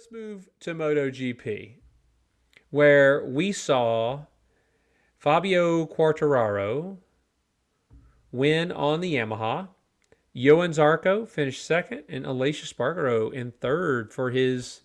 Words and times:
let's 0.00 0.10
move 0.10 0.48
to 0.58 0.74
MotoGP, 0.74 1.74
where 2.70 3.22
we 3.22 3.52
saw 3.52 4.20
Fabio 5.18 5.84
Quartararo 5.84 6.96
win 8.32 8.72
on 8.72 9.02
the 9.02 9.16
Yamaha. 9.16 9.68
Johann 10.32 10.70
Zarco 10.70 11.28
finished 11.28 11.62
second, 11.62 12.04
and 12.08 12.24
Aleix 12.24 12.64
Espargaro 12.64 13.30
in 13.30 13.50
third 13.50 14.10
for 14.10 14.30
his 14.30 14.80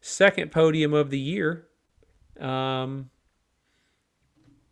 second 0.00 0.50
podium 0.50 0.94
of 0.94 1.10
the 1.10 1.20
year. 1.20 1.68
Um, 2.40 3.10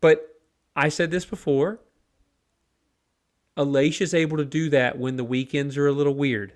but 0.01 0.41
I 0.75 0.89
said 0.89 1.09
this 1.09 1.23
before. 1.23 1.79
Is 3.55 4.13
able 4.13 4.35
to 4.35 4.45
do 4.45 4.69
that 4.71 4.97
when 4.97 5.15
the 5.15 5.23
weekends 5.23 5.77
are 5.77 5.87
a 5.87 5.93
little 5.93 6.15
weird, 6.15 6.51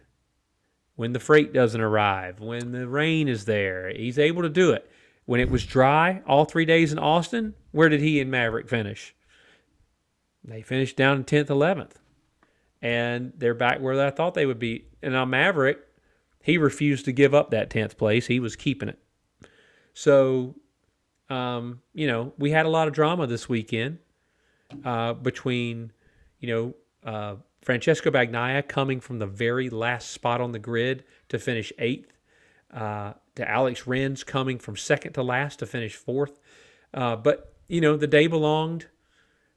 when 0.95 1.13
the 1.13 1.19
freight 1.19 1.53
doesn't 1.53 1.81
arrive, 1.81 2.39
when 2.39 2.71
the 2.71 2.87
rain 2.87 3.27
is 3.27 3.45
there. 3.45 3.89
He's 3.89 4.19
able 4.19 4.43
to 4.43 4.49
do 4.49 4.71
it. 4.71 4.89
When 5.25 5.39
it 5.39 5.49
was 5.49 5.65
dry 5.65 6.21
all 6.27 6.45
three 6.45 6.65
days 6.65 6.91
in 6.91 6.99
Austin, 6.99 7.53
where 7.71 7.89
did 7.89 8.01
he 8.01 8.19
and 8.19 8.29
Maverick 8.29 8.67
finish? 8.67 9.15
They 10.43 10.61
finished 10.61 10.97
down 10.97 11.17
in 11.17 11.23
10th, 11.23 11.47
11th. 11.47 11.93
And 12.81 13.31
they're 13.37 13.53
back 13.53 13.79
where 13.79 14.05
I 14.05 14.11
thought 14.11 14.33
they 14.33 14.45
would 14.45 14.59
be. 14.59 14.85
And 15.01 15.13
now 15.13 15.23
Maverick, 15.23 15.79
he 16.41 16.57
refused 16.57 17.05
to 17.05 17.13
give 17.13 17.33
up 17.33 17.51
that 17.51 17.69
10th 17.69 17.97
place. 17.97 18.27
He 18.27 18.41
was 18.41 18.57
keeping 18.57 18.89
it. 18.89 18.99
So, 19.93 20.55
um, 21.29 21.81
you 21.93 22.07
know, 22.07 22.33
we 22.37 22.51
had 22.51 22.65
a 22.65 22.69
lot 22.69 22.89
of 22.89 22.93
drama 22.93 23.25
this 23.25 23.47
weekend 23.47 23.99
uh, 24.83 25.13
between, 25.13 25.93
you 26.39 26.47
know, 26.49 27.09
uh, 27.09 27.35
Francesco 27.63 28.11
Bagnaia 28.11 28.67
coming 28.67 28.99
from 28.99 29.19
the 29.19 29.25
very 29.25 29.69
last 29.69 30.11
spot 30.11 30.41
on 30.41 30.51
the 30.51 30.59
grid 30.59 31.03
to 31.29 31.39
finish 31.39 31.71
eighth, 31.79 32.17
uh, 32.73 33.13
to 33.35 33.49
Alex 33.49 33.87
Rins 33.87 34.23
coming 34.23 34.59
from 34.59 34.75
second 34.75 35.13
to 35.13 35.23
last 35.23 35.59
to 35.59 35.65
finish 35.65 35.95
fourth. 35.95 36.39
Uh, 36.93 37.15
but, 37.15 37.53
you 37.67 37.81
know, 37.81 37.95
the 37.97 38.07
day 38.07 38.27
belonged 38.27 38.87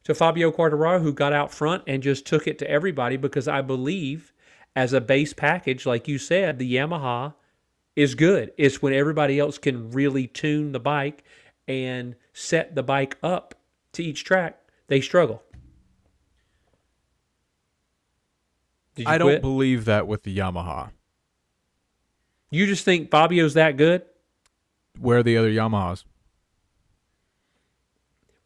to 0.05 0.14
Fabio 0.14 0.53
Quartararo, 0.53 1.03
who 1.03 1.12
got 1.12 1.33
out 1.33 1.53
front 1.53 1.83
and 1.86 2.03
just 2.03 2.27
took 2.27 2.47
it 2.47 2.58
to 2.61 2.70
everybody 2.70 3.17
because 3.17 3.48
I 3.48 3.61
believe 3.61 4.33
as 4.77 4.92
a 4.92 5.00
base 5.00 5.33
package, 5.33 5.84
like 5.84 6.06
you 6.06 6.19
said, 6.19 6.58
the 6.58 6.75
Yamaha 6.75 7.34
is 7.97 8.14
good. 8.14 8.52
It's 8.56 8.80
when 8.80 8.92
everybody 8.92 9.41
else 9.41 9.58
can 9.58 9.91
really 9.91 10.27
tune 10.27 10.73
the 10.73 10.80
bike 10.80 11.25
and 11.67 12.14
set 12.33 12.75
the 12.75 12.83
bike 12.83 13.19
up 13.23 13.55
to 13.95 14.05
each 14.05 14.23
track, 14.23 14.61
they 14.86 15.00
struggle. 15.00 15.42
I 19.05 19.19
don't 19.19 19.42
believe 19.42 19.84
that 19.86 20.06
with 20.06 20.22
the 20.22 20.36
Yamaha. 20.36 20.91
You 22.50 22.66
just 22.66 22.84
think 22.84 23.11
Fabio's 23.11 23.55
that 23.55 23.77
good? 23.77 24.02
Where 24.98 25.19
are 25.19 25.22
the 25.22 25.36
other 25.36 25.50
Yamahas? 25.50 26.05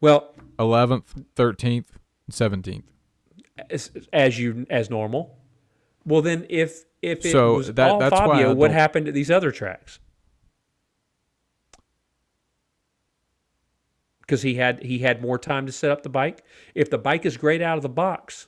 Well, 0.01 0.33
11th, 0.57 1.25
13th, 1.35 1.85
17th. 2.31 2.83
As, 3.69 3.91
as 4.11 4.39
you 4.39 4.65
as 4.69 4.89
normal. 4.89 5.37
Well, 6.03 6.23
then 6.23 6.47
if 6.49 6.83
if 7.01 7.23
it 7.25 7.31
So 7.31 7.55
was 7.55 7.71
that- 7.73 7.91
all 7.91 7.99
that's 7.99 8.11
why 8.11 8.25
I 8.25 8.27
Fabio, 8.29 8.53
what 8.55 8.71
happened 8.71 9.05
to 9.05 9.11
these 9.11 9.29
other 9.29 9.51
tracks? 9.51 9.99
Because 14.21 14.41
he 14.41 14.55
had 14.55 14.81
he 14.83 14.99
had 14.99 15.21
more 15.21 15.37
time 15.37 15.65
to 15.67 15.71
set 15.71 15.91
up 15.91 16.03
the 16.03 16.09
bike. 16.09 16.43
If 16.73 16.89
the 16.89 16.97
bike 16.97 17.25
is 17.25 17.37
great 17.37 17.61
out 17.61 17.77
of 17.77 17.83
the 17.83 17.89
box, 17.89 18.47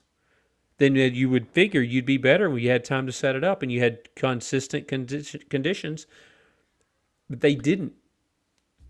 then 0.77 0.95
you 0.95 1.29
would 1.29 1.47
figure 1.49 1.81
you'd 1.81 2.05
be 2.05 2.17
better 2.17 2.49
when 2.49 2.61
you 2.61 2.69
had 2.69 2.83
time 2.83 3.05
to 3.05 3.11
set 3.11 3.35
it 3.35 3.43
up 3.43 3.61
and 3.61 3.71
you 3.71 3.79
had 3.79 4.13
consistent 4.15 4.87
condi- 4.87 5.49
conditions. 5.49 6.07
But 7.29 7.41
they 7.41 7.55
didn't. 7.55 7.93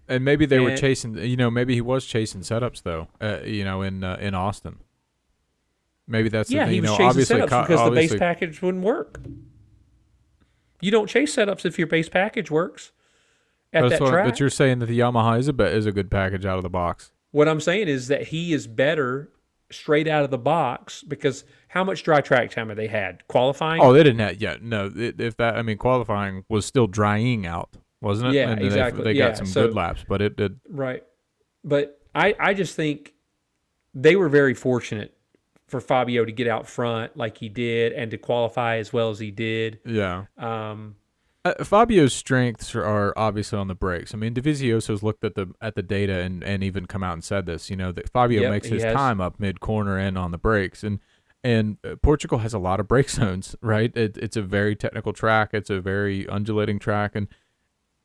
And 0.08 0.26
maybe 0.26 0.46
they 0.46 0.60
were 0.60 0.76
chasing. 0.76 1.18
You 1.18 1.38
know, 1.38 1.50
maybe 1.50 1.74
he 1.74 1.82
was 1.82 2.06
chasing 2.06 2.42
setups 2.42 2.84
though. 2.84 3.08
Uh, 3.22 3.40
you 3.46 3.64
know, 3.64 3.82
in 3.82 4.04
uh, 4.04 4.18
in 4.20 4.34
Austin. 4.36 4.78
Maybe 6.08 6.28
that's 6.28 6.50
the 6.50 6.56
yeah, 6.56 6.66
thing. 6.66 6.74
he 6.74 6.82
was 6.82 6.90
you 6.90 6.92
know, 6.92 6.98
chasing 6.98 7.10
obviously, 7.10 7.36
setups 7.38 7.50
co- 7.50 7.62
because 7.62 7.86
the 7.86 7.92
base 7.96 8.16
package 8.16 8.62
wouldn't 8.62 8.84
work. 8.84 9.22
You 10.82 10.92
don't 10.92 11.08
chase 11.08 11.34
setups 11.34 11.66
if 11.66 11.78
your 11.78 11.88
base 11.88 12.10
package 12.10 12.52
works 12.52 12.92
at 13.72 13.82
That's 13.84 13.94
that 13.94 14.02
what- 14.02 14.12
track. 14.12 14.26
but 14.26 14.40
you're 14.40 14.50
saying 14.50 14.80
that 14.80 14.88
the 14.88 15.00
Yamaha 15.00 15.40
is 15.40 15.48
a 15.48 15.64
is 15.66 15.86
a 15.86 15.94
good 15.94 16.12
package 16.12 16.46
out 16.46 16.58
of 16.58 16.64
the 16.64 16.70
box. 16.70 17.12
What 17.32 17.48
I'm 17.48 17.62
saying 17.62 17.88
is 17.88 18.10
that 18.10 18.28
he 18.28 18.54
is 18.54 18.68
better 18.68 19.30
straight 19.74 20.08
out 20.08 20.24
of 20.24 20.32
the 20.32 20.38
box 20.38 21.04
because 21.04 21.44
how 21.68 21.84
much 21.84 22.04
dry 22.04 22.22
track 22.22 22.52
time 22.52 22.70
have 22.70 22.78
they 22.78 22.88
had? 22.88 23.28
Qualifying? 23.28 23.82
Oh, 23.82 23.94
they 23.94 24.04
didn't 24.04 24.20
have 24.20 24.42
yet. 24.42 24.62
No, 24.64 24.92
if 24.96 25.38
that, 25.38 25.56
I 25.56 25.62
mean, 25.62 25.78
qualifying 25.78 26.46
was 26.50 26.66
still 26.66 26.88
drying 26.88 27.46
out, 27.46 27.72
wasn't 28.02 28.30
it? 28.32 28.36
Yeah, 28.36 28.44
and 28.44 28.52
then 28.52 28.60
they- 28.60 28.66
exactly. 28.66 29.04
They, 29.04 29.14
Yeah, 29.14 29.28
got 29.30 29.38
some 29.38 29.46
so- 29.48 29.68
good 29.68 29.76
laps, 29.76 30.06
but 30.08 30.22
it 30.22 30.36
did. 30.38 30.60
Right. 30.70 31.04
But 31.64 32.00
I, 32.14 32.36
I 32.40 32.54
just 32.54 32.76
think 32.76 33.14
they 33.94 34.16
were 34.16 34.30
very 34.30 34.54
fortunate 34.54 35.16
for 35.68 35.80
Fabio 35.82 36.24
to 36.26 36.32
get 36.32 36.48
out 36.48 36.68
front 36.68 37.16
like 37.18 37.38
he 37.38 37.50
did 37.50 37.94
and 37.94 38.12
to 38.12 38.18
qualify 38.18 38.78
as 38.78 38.94
well 38.94 39.10
as 39.10 39.18
he 39.20 39.32
did. 39.32 39.80
Yeah. 39.86 40.26
Um, 40.38 40.96
Uh, 41.46 41.62
Fabio's 41.64 42.14
strengths 42.14 42.74
are 42.74 43.14
obviously 43.18 43.60
on 43.60 43.68
the 43.68 43.76
brakes. 43.76 44.14
I 44.14 44.18
mean, 44.18 44.34
Dovizioso's 44.34 45.04
looked 45.04 45.26
at 45.26 45.36
the 45.36 45.54
at 45.62 45.76
the 45.76 45.84
data 45.84 46.20
and, 46.20 46.42
and 46.44 46.64
even 46.64 46.86
come 46.86 47.04
out 47.04 47.14
and 47.14 47.24
said 47.24 47.46
this. 47.46 47.70
You 47.70 47.76
know 47.76 47.92
that 47.92 48.10
Fabio 48.10 48.44
Yep, 48.44 48.52
makes 48.52 48.68
his 48.68 48.84
has. 48.84 48.96
time 48.96 49.20
up 49.20 49.40
mid 49.40 49.60
corner 49.60 49.98
and 49.98 50.18
on 50.18 50.32
the 50.32 50.38
brakes, 50.38 50.84
and 50.84 51.00
and 51.44 51.78
uh, 51.84 51.96
Portugal 52.02 52.38
has 52.38 52.54
a 52.54 52.60
lot 52.60 52.80
of 52.80 52.88
brake 52.88 53.10
zones. 53.10 53.58
Right, 53.62 53.96
it, 53.98 54.16
it's 54.18 54.38
a 54.38 54.42
very 54.42 54.74
technical 54.76 55.12
track. 55.12 55.50
It's 55.54 55.70
a 55.70 55.82
very 55.82 56.26
undulating 56.30 56.80
track, 56.80 57.12
and 57.14 57.28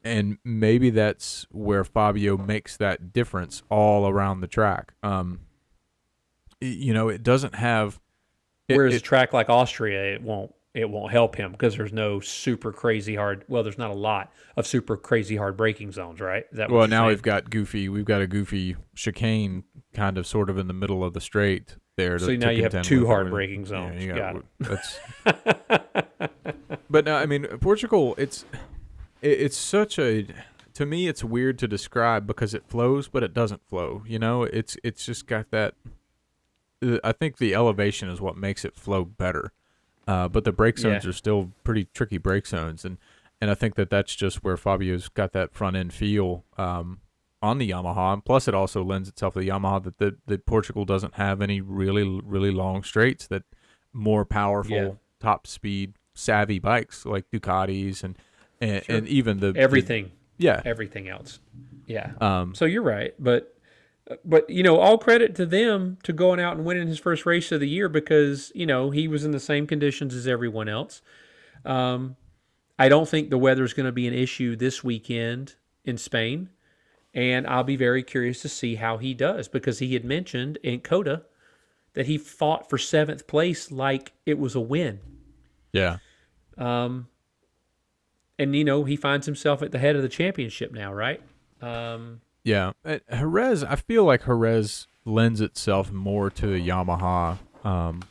and 0.03 0.39
maybe 0.45 0.91
that's 0.91 1.47
where 1.53 1.85
Fabio 1.85 2.37
makes 2.37 2.77
that 2.79 3.13
difference 3.13 3.63
all 3.69 4.09
around 4.09 4.41
the 4.41 4.49
track. 4.49 4.95
Um, 5.05 5.41
you 6.61 6.93
know, 6.93 7.09
it 7.09 7.23
doesn't 7.23 7.55
have. 7.55 8.01
it- 8.67 8.77
whereas 8.77 8.95
it- 8.95 8.97
a 8.97 9.01
track 9.01 9.33
like 9.33 9.49
Austria, 9.49 10.15
it 10.15 10.23
won't 10.23 10.53
it 10.75 10.89
won't 10.89 11.11
help 11.13 11.35
him 11.37 11.53
because 11.53 11.77
there's 11.77 11.93
no 11.93 12.21
super 12.21 12.73
crazy 12.73 13.15
hard. 13.17 13.45
Well, 13.49 13.63
there's 13.63 13.79
not 13.79 13.91
a 13.91 13.95
lot 13.95 14.33
of 14.57 14.67
super 14.67 14.97
crazy 14.97 15.37
hard 15.37 15.57
braking 15.57 15.93
zones, 15.93 16.21
right? 16.21 16.45
Is 16.53 16.59
that 16.59 16.71
Well, 16.71 16.87
now 16.87 17.01
saying? 17.03 17.09
we've 17.09 17.23
got 17.23 17.51
goofy. 17.51 17.89
We've 17.89 18.05
got 18.05 18.21
a 18.21 18.27
goofy 18.27 18.77
chicane, 18.95 19.65
kind 19.95 20.19
of, 20.19 20.27
sort 20.27 20.51
of 20.51 20.59
in 20.59 20.67
the 20.69 20.75
middle 20.75 21.03
of 21.03 21.15
the 21.15 21.21
straight 21.21 21.77
there. 21.97 22.19
To, 22.19 22.25
So 22.25 22.37
now 22.37 22.51
you 22.51 22.63
have 22.65 22.83
two 22.83 23.07
hard 23.07 23.27
mean, 23.27 23.33
braking 23.33 23.65
zones. 23.67 24.05
you 24.05 24.13
Got 24.15 24.37
it. 24.37 24.45
That's. 24.61 25.01
but 26.91 27.05
no, 27.05 27.17
I 27.17 27.27
mean 27.27 27.47
Portugal. 27.61 28.15
It's 28.19 28.45
it, 29.23 29.41
it's 29.41 29.57
such 29.57 29.99
a. 29.99 30.27
To 30.75 30.87
me, 30.87 31.09
it's 31.09 31.25
weird 31.25 31.59
to 31.59 31.67
describe 31.67 32.25
because 32.27 32.55
it 32.55 32.63
flows, 32.69 33.09
but 33.09 33.25
it 33.25 33.35
doesn't 33.35 33.67
flow. 33.69 34.05
You 34.07 34.19
know, 34.21 34.45
it's 34.45 34.77
it's 34.85 35.05
just 35.05 35.27
got 35.27 35.51
that. 35.51 35.75
uh, 36.85 36.99
I 37.03 37.13
think 37.13 37.39
the 37.39 37.55
elevation 37.55 38.09
is 38.11 38.21
what 38.21 38.37
makes 38.37 38.65
it 38.65 38.77
flow 38.77 39.05
better. 39.05 39.53
Uh, 40.09 40.27
but 40.27 40.43
the 40.45 40.53
brake 40.53 40.79
zones 40.79 41.05
Yeah. 41.05 41.11
are 41.11 41.13
still 41.13 41.53
pretty 41.65 41.85
tricky 41.93 42.19
brake 42.19 42.47
zones, 42.47 42.85
and 42.85 42.97
and 43.41 43.51
I 43.51 43.55
think 43.55 43.75
that 43.77 43.91
that's 43.91 44.17
just 44.17 44.43
where 44.43 44.57
Fabio's 44.57 45.09
got 45.09 45.33
that 45.35 45.53
front 45.53 45.77
end 45.77 45.93
feel 45.93 46.45
um, 46.57 47.01
on 47.41 47.59
the 47.59 47.71
Yamaha. 47.71 48.15
And 48.15 48.25
plus, 48.25 48.49
it 48.49 48.55
also 48.55 48.83
lends 48.83 49.09
itself 49.09 49.35
to 49.35 49.41
the 49.41 49.49
Yamaha 49.49 49.85
that 49.85 49.99
the, 49.99 50.17
that 50.27 50.45
Portugal 50.47 50.85
doesn't 50.85 51.15
have 51.15 51.41
any 51.43 51.61
really 51.61 52.03
really 52.25 52.51
long 52.51 52.83
straights 52.83 53.27
that 53.29 53.43
more 53.93 54.25
powerful 54.25 54.77
Yeah. 54.77 54.91
top 55.21 55.47
speed 55.47 55.95
savvy 56.15 56.59
bikes 56.59 57.05
like 57.07 57.31
Ducatis 57.31 58.03
and 58.03 58.17
and, 58.61 58.83
Sure. 58.85 58.97
and 58.97 59.07
even 59.07 59.39
the 59.41 59.53
the- 59.53 59.61
everything, 59.61 60.11
yeah. 60.39 60.63
everything 60.65 61.09
else. 61.09 61.39
Yeah. 61.87 62.13
Um, 62.21 62.55
So 62.57 62.65
you're 62.65 62.83
right, 62.83 63.15
but 63.21 63.55
but 64.25 64.49
you 64.49 64.63
know, 64.63 64.79
all 64.79 64.99
credit 64.99 65.35
to 65.37 65.47
them 65.47 65.99
to 66.03 66.13
going 66.13 66.41
out 66.41 66.57
and 66.57 66.65
winning 66.65 66.89
his 66.89 66.99
first 66.99 67.27
race 67.27 67.53
of 67.53 67.61
the 67.61 67.69
year 67.69 67.89
because 67.89 68.53
you 68.55 68.67
know 68.67 68.91
he 68.91 69.09
was 69.09 69.25
in 69.25 69.33
the 69.33 69.41
same 69.41 69.67
conditions 69.67 70.15
as 70.15 70.27
everyone 70.27 70.69
else. 70.69 71.03
Um, 71.65 72.17
I 72.79 72.89
don't 72.89 73.09
think 73.09 73.31
the 73.31 73.39
weather 73.39 73.65
is 73.65 73.75
going 73.75 73.87
to 73.87 73.93
be 73.93 74.07
an 74.07 74.15
issue 74.15 74.57
this 74.57 74.85
weekend 74.85 75.57
in 75.85 75.99
Spain, 75.99 76.51
and 77.13 77.47
I'll 77.47 77.65
be 77.65 77.77
very 77.77 78.03
curious 78.03 78.41
to 78.43 78.49
see 78.49 78.77
how 78.77 78.99
he 78.99 79.15
does 79.15 79.49
because 79.49 79.81
he 79.81 79.95
had 79.95 80.05
mentioned 80.05 80.59
in 80.63 80.81
COTA 80.81 81.25
that 81.95 82.07
he 82.07 82.17
fought 82.17 82.71
for 82.71 82.79
seventh 82.79 83.27
place 83.27 83.71
like 83.71 84.13
it 84.25 84.39
was 84.39 84.55
a 84.55 84.61
win. 84.61 85.01
yeah. 85.73 85.99
Um, 86.57 87.09
and 88.39 88.55
you 88.55 88.65
know 88.65 88.85
he 88.85 88.97
finds 88.97 89.27
himself 89.27 89.63
at 89.63 89.73
the 89.73 89.79
head 89.79 89.97
of 89.97 90.03
the 90.03 90.09
championship 90.09 90.73
now, 90.73 90.93
right? 90.93 91.21
Um, 91.61 92.21
Yeah, 92.49 92.73
Uh, 92.85 92.99
Jerez. 93.11 93.63
I 93.63 93.77
feel 93.77 94.05
like 94.05 94.25
Jerez 94.25 94.87
lends 95.05 95.41
itself 95.41 95.93
more 95.93 96.31
to 96.31 96.47
the 96.47 96.67
Yamaha. 96.67 97.39
Um, 97.65 98.03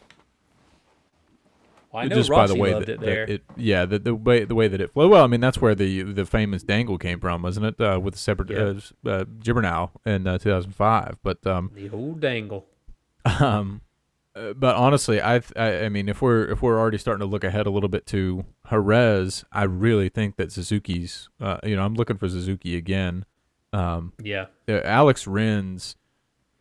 well, 1.91 2.03
I 2.03 2.07
know 2.07 2.15
just 2.15 2.29
Rossi 2.29 2.41
by 2.53 2.55
the 2.55 2.61
way 2.61 2.73
loved 2.73 2.85
that, 2.87 2.93
it 2.93 2.99
there. 2.99 3.25
that 3.25 3.33
it, 3.33 3.43
yeah, 3.55 3.85
the, 3.85 3.97
the 3.97 4.13
way 4.13 4.43
the 4.43 4.53
way 4.55 4.67
that 4.67 4.79
it 4.81 4.91
flowed. 4.93 5.09
Well, 5.09 5.23
I 5.23 5.27
mean, 5.27 5.39
that's 5.41 5.59
where 5.59 5.73
the 5.73 6.03
the 6.03 6.25
famous 6.25 6.61
dangle 6.63 6.97
came 6.97 7.19
from, 7.19 7.41
wasn't 7.41 7.65
it? 7.65 7.81
Uh, 7.81 7.99
with 8.01 8.13
the 8.13 8.19
separate 8.19 8.49
Yeah. 8.51 8.73
uh, 9.05 9.25
uh, 9.25 9.87
in 10.05 10.27
uh, 10.27 10.37
2005. 10.37 11.17
But 11.23 11.45
um, 11.47 11.71
the 11.73 11.89
old 11.89 12.19
dangle. 12.19 12.65
um, 13.39 13.81
Uh, 14.35 14.53
but 14.53 14.75
honestly, 14.75 15.19
I, 15.19 15.41
I 15.55 15.85
I 15.85 15.89
mean, 15.89 16.07
if 16.07 16.21
we're 16.21 16.45
if 16.51 16.61
we're 16.61 16.77
already 16.77 16.99
starting 16.99 17.21
to 17.21 17.25
look 17.25 17.43
ahead 17.43 17.65
a 17.65 17.71
little 17.71 17.89
bit 17.89 18.05
to 18.07 18.45
Jerez, 18.69 19.43
I 19.51 19.63
really 19.63 20.09
think 20.09 20.35
that 20.35 20.51
Suzuki's. 20.51 21.27
Uh, 21.41 21.57
you 21.63 21.75
know, 21.75 21.83
I'm 21.83 21.95
looking 21.95 22.17
for 22.17 22.29
Suzuki 22.29 22.75
again. 22.77 23.25
Um, 23.73 24.13
Yeah, 24.21 24.45
Alex 24.67 25.27
Rins 25.27 25.95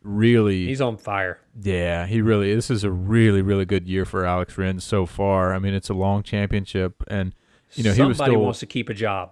really 0.01 0.67
he's 0.67 0.81
on 0.81 0.97
fire. 0.97 1.39
Yeah, 1.61 2.05
he 2.05 2.21
really. 2.21 2.53
This 2.53 2.69
is 2.71 2.83
a 2.83 2.91
really, 2.91 3.41
really 3.41 3.65
good 3.65 3.87
year 3.87 4.05
for 4.05 4.25
Alex 4.25 4.57
Rins 4.57 4.83
so 4.83 5.05
far. 5.05 5.53
I 5.53 5.59
mean, 5.59 5.73
it's 5.73 5.89
a 5.89 5.93
long 5.93 6.23
championship, 6.23 7.03
and 7.07 7.33
you 7.73 7.83
know 7.83 7.91
he 7.91 7.97
Somebody 7.97 8.09
was 8.09 8.17
still. 8.17 8.39
wants 8.41 8.59
to 8.59 8.65
keep 8.65 8.89
a 8.89 8.93
job. 8.93 9.31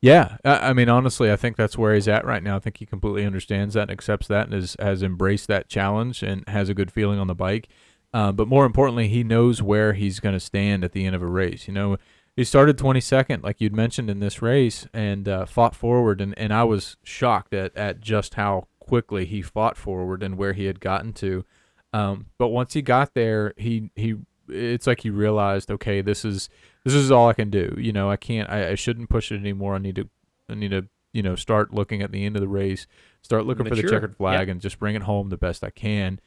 Yeah, 0.00 0.38
I, 0.44 0.70
I 0.70 0.72
mean, 0.72 0.88
honestly, 0.88 1.30
I 1.30 1.36
think 1.36 1.56
that's 1.56 1.78
where 1.78 1.94
he's 1.94 2.08
at 2.08 2.24
right 2.24 2.42
now. 2.42 2.56
I 2.56 2.58
think 2.58 2.78
he 2.78 2.86
completely 2.86 3.24
understands 3.24 3.74
that 3.74 3.82
and 3.82 3.90
accepts 3.92 4.26
that, 4.28 4.46
and 4.46 4.54
is, 4.54 4.76
has 4.80 5.02
embraced 5.02 5.46
that 5.46 5.68
challenge 5.68 6.24
and 6.24 6.46
has 6.48 6.68
a 6.68 6.74
good 6.74 6.90
feeling 6.90 7.20
on 7.20 7.28
the 7.28 7.36
bike. 7.36 7.68
Uh, 8.12 8.32
but 8.32 8.48
more 8.48 8.66
importantly, 8.66 9.08
he 9.08 9.22
knows 9.22 9.62
where 9.62 9.92
he's 9.92 10.20
going 10.20 10.34
to 10.34 10.40
stand 10.40 10.84
at 10.84 10.92
the 10.92 11.06
end 11.06 11.14
of 11.14 11.22
a 11.22 11.26
race. 11.26 11.68
You 11.68 11.74
know, 11.74 11.96
he 12.36 12.44
started 12.44 12.78
22nd, 12.78 13.42
like 13.42 13.60
you'd 13.60 13.74
mentioned 13.74 14.08
in 14.08 14.20
this 14.20 14.40
race, 14.40 14.86
and 14.94 15.28
uh, 15.28 15.44
fought 15.46 15.74
forward, 15.74 16.20
and, 16.20 16.36
and 16.38 16.52
I 16.52 16.64
was 16.64 16.96
shocked 17.02 17.52
at 17.54 17.76
at 17.76 18.00
just 18.00 18.34
how 18.34 18.68
quickly 18.80 19.24
he 19.26 19.42
fought 19.42 19.76
forward 19.76 20.22
and 20.22 20.36
where 20.36 20.52
he 20.54 20.64
had 20.64 20.80
gotten 20.80 21.12
to. 21.14 21.44
Um, 21.92 22.26
but 22.38 22.48
once 22.48 22.72
he 22.74 22.82
got 22.82 23.14
there, 23.14 23.52
he 23.56 23.90
he 23.94 24.16
it's 24.48 24.86
like 24.86 25.00
he 25.00 25.10
realized, 25.10 25.70
okay, 25.70 26.00
this 26.00 26.24
is 26.24 26.48
this 26.84 26.94
is 26.94 27.10
all 27.10 27.28
I 27.28 27.34
can 27.34 27.50
do. 27.50 27.74
You 27.78 27.92
know, 27.92 28.10
I 28.10 28.16
can't, 28.16 28.48
I, 28.50 28.70
I 28.70 28.74
shouldn't 28.74 29.08
push 29.10 29.30
it 29.30 29.36
anymore. 29.36 29.74
I 29.74 29.78
need 29.78 29.96
to, 29.96 30.08
I 30.48 30.54
need 30.54 30.70
to, 30.72 30.88
you 31.12 31.22
know, 31.22 31.36
start 31.36 31.72
looking 31.72 32.02
at 32.02 32.10
the 32.12 32.24
end 32.24 32.34
of 32.36 32.40
the 32.42 32.48
race, 32.48 32.86
start 33.22 33.44
looking 33.46 33.66
for 33.66 33.74
the 33.74 33.82
checkered 33.82 34.16
flag, 34.16 34.48
Yep. 34.48 34.52
and 34.52 34.60
just 34.60 34.78
bring 34.78 34.94
it 34.96 35.02
home 35.02 35.28
the 35.28 35.36
best 35.36 35.62
I 35.62 35.70
can. 35.70 36.18